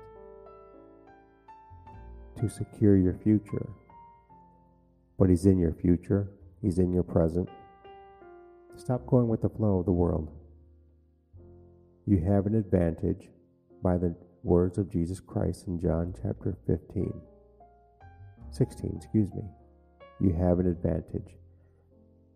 to 2.39 2.49
secure 2.49 2.97
your 2.97 3.17
future. 3.23 3.69
But 5.17 5.29
He's 5.29 5.45
in 5.45 5.57
your 5.57 5.73
future, 5.73 6.29
He's 6.61 6.79
in 6.79 6.93
your 6.93 7.03
present. 7.03 7.49
Stop 8.77 9.05
going 9.07 9.27
with 9.27 9.41
the 9.41 9.49
flow 9.49 9.79
of 9.79 9.85
the 9.85 9.91
world. 9.91 10.31
You 12.05 12.19
have 12.19 12.45
an 12.45 12.55
advantage 12.55 13.27
by 13.83 13.97
the 13.97 14.15
words 14.43 14.77
of 14.77 14.91
Jesus 14.91 15.19
Christ 15.19 15.67
in 15.67 15.79
John 15.79 16.13
chapter 16.21 16.55
15. 16.67 17.11
16, 18.51 18.93
excuse 18.95 19.33
me. 19.33 19.43
You 20.21 20.33
have 20.33 20.59
an 20.59 20.67
advantage. 20.67 21.35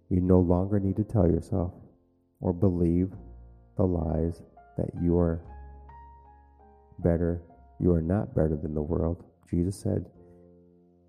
You 0.10 0.20
no 0.20 0.40
longer 0.40 0.80
need 0.80 0.98
to 0.98 1.04
tell 1.04 1.28
yourself 1.30 1.74
or 2.42 2.54
believe 2.54 3.12
the 3.78 3.84
lies 3.84 4.42
that 4.78 4.90
you 5.02 5.18
are 5.18 5.42
better, 7.00 7.42
you 7.80 7.94
are 7.94 8.02
not 8.02 8.36
better 8.36 8.58
than 8.58 8.74
the 8.74 8.82
world. 8.82 9.24
Jesus 9.50 9.80
said, 9.80 10.06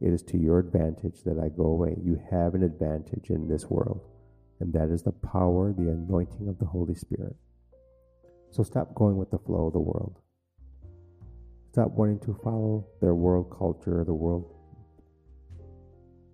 It 0.00 0.12
is 0.12 0.22
to 0.24 0.38
your 0.38 0.58
advantage 0.58 1.22
that 1.24 1.38
I 1.38 1.48
go 1.48 1.64
away. 1.64 1.96
You 2.02 2.20
have 2.30 2.54
an 2.54 2.62
advantage 2.62 3.30
in 3.30 3.48
this 3.48 3.66
world, 3.68 4.02
and 4.62 4.72
that 4.72 4.90
is 4.90 5.02
the 5.02 5.10
power, 5.10 5.72
the 5.72 5.90
anointing 5.90 6.46
of 6.48 6.56
the 6.60 6.64
Holy 6.64 6.94
Spirit. 6.94 7.34
So 8.52 8.62
stop 8.62 8.94
going 8.94 9.16
with 9.16 9.28
the 9.32 9.38
flow 9.38 9.66
of 9.66 9.72
the 9.72 9.80
world. 9.80 10.20
Stop 11.72 11.90
wanting 11.90 12.20
to 12.20 12.38
follow 12.44 12.86
their 13.00 13.14
world 13.14 13.52
culture, 13.58 14.04
the 14.04 14.14
world 14.14 14.54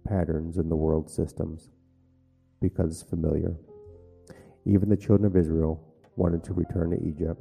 patterns, 0.06 0.58
and 0.58 0.70
the 0.70 0.76
world 0.76 1.10
systems 1.10 1.70
because 2.60 3.00
it's 3.00 3.08
familiar. 3.08 3.56
Even 4.66 4.90
the 4.90 4.96
children 4.96 5.24
of 5.24 5.34
Israel 5.34 5.82
wanted 6.16 6.44
to 6.44 6.52
return 6.52 6.90
to 6.90 7.08
Egypt. 7.08 7.40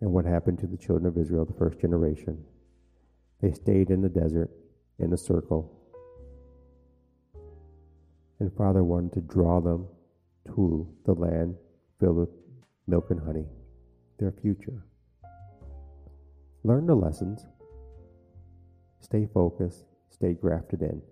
And 0.00 0.10
what 0.10 0.24
happened 0.24 0.58
to 0.60 0.66
the 0.66 0.78
children 0.78 1.06
of 1.06 1.18
Israel, 1.18 1.44
the 1.44 1.52
first 1.52 1.78
generation? 1.80 2.42
They 3.42 3.52
stayed 3.52 3.90
in 3.90 4.00
the 4.00 4.08
desert 4.08 4.50
in 4.98 5.12
a 5.12 5.18
circle. 5.18 5.79
And 8.40 8.50
Father 8.56 8.82
wanted 8.82 9.12
to 9.12 9.20
draw 9.20 9.60
them 9.60 9.86
to 10.46 10.88
the 11.04 11.12
land 11.12 11.54
filled 12.00 12.16
with 12.16 12.30
milk 12.86 13.10
and 13.10 13.20
honey, 13.20 13.46
their 14.18 14.32
future. 14.32 14.82
Learn 16.64 16.86
the 16.86 16.94
lessons, 16.94 17.46
stay 19.00 19.28
focused, 19.32 19.84
stay 20.08 20.32
grafted 20.32 20.82
in, 20.82 21.02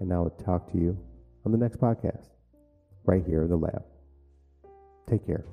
and 0.00 0.12
I 0.12 0.18
will 0.18 0.30
talk 0.30 0.70
to 0.72 0.78
you 0.78 0.98
on 1.46 1.52
the 1.52 1.58
next 1.58 1.80
podcast, 1.80 2.30
right 3.04 3.24
here 3.24 3.42
in 3.42 3.48
the 3.48 3.56
lab. 3.56 3.84
Take 5.08 5.26
care. 5.26 5.44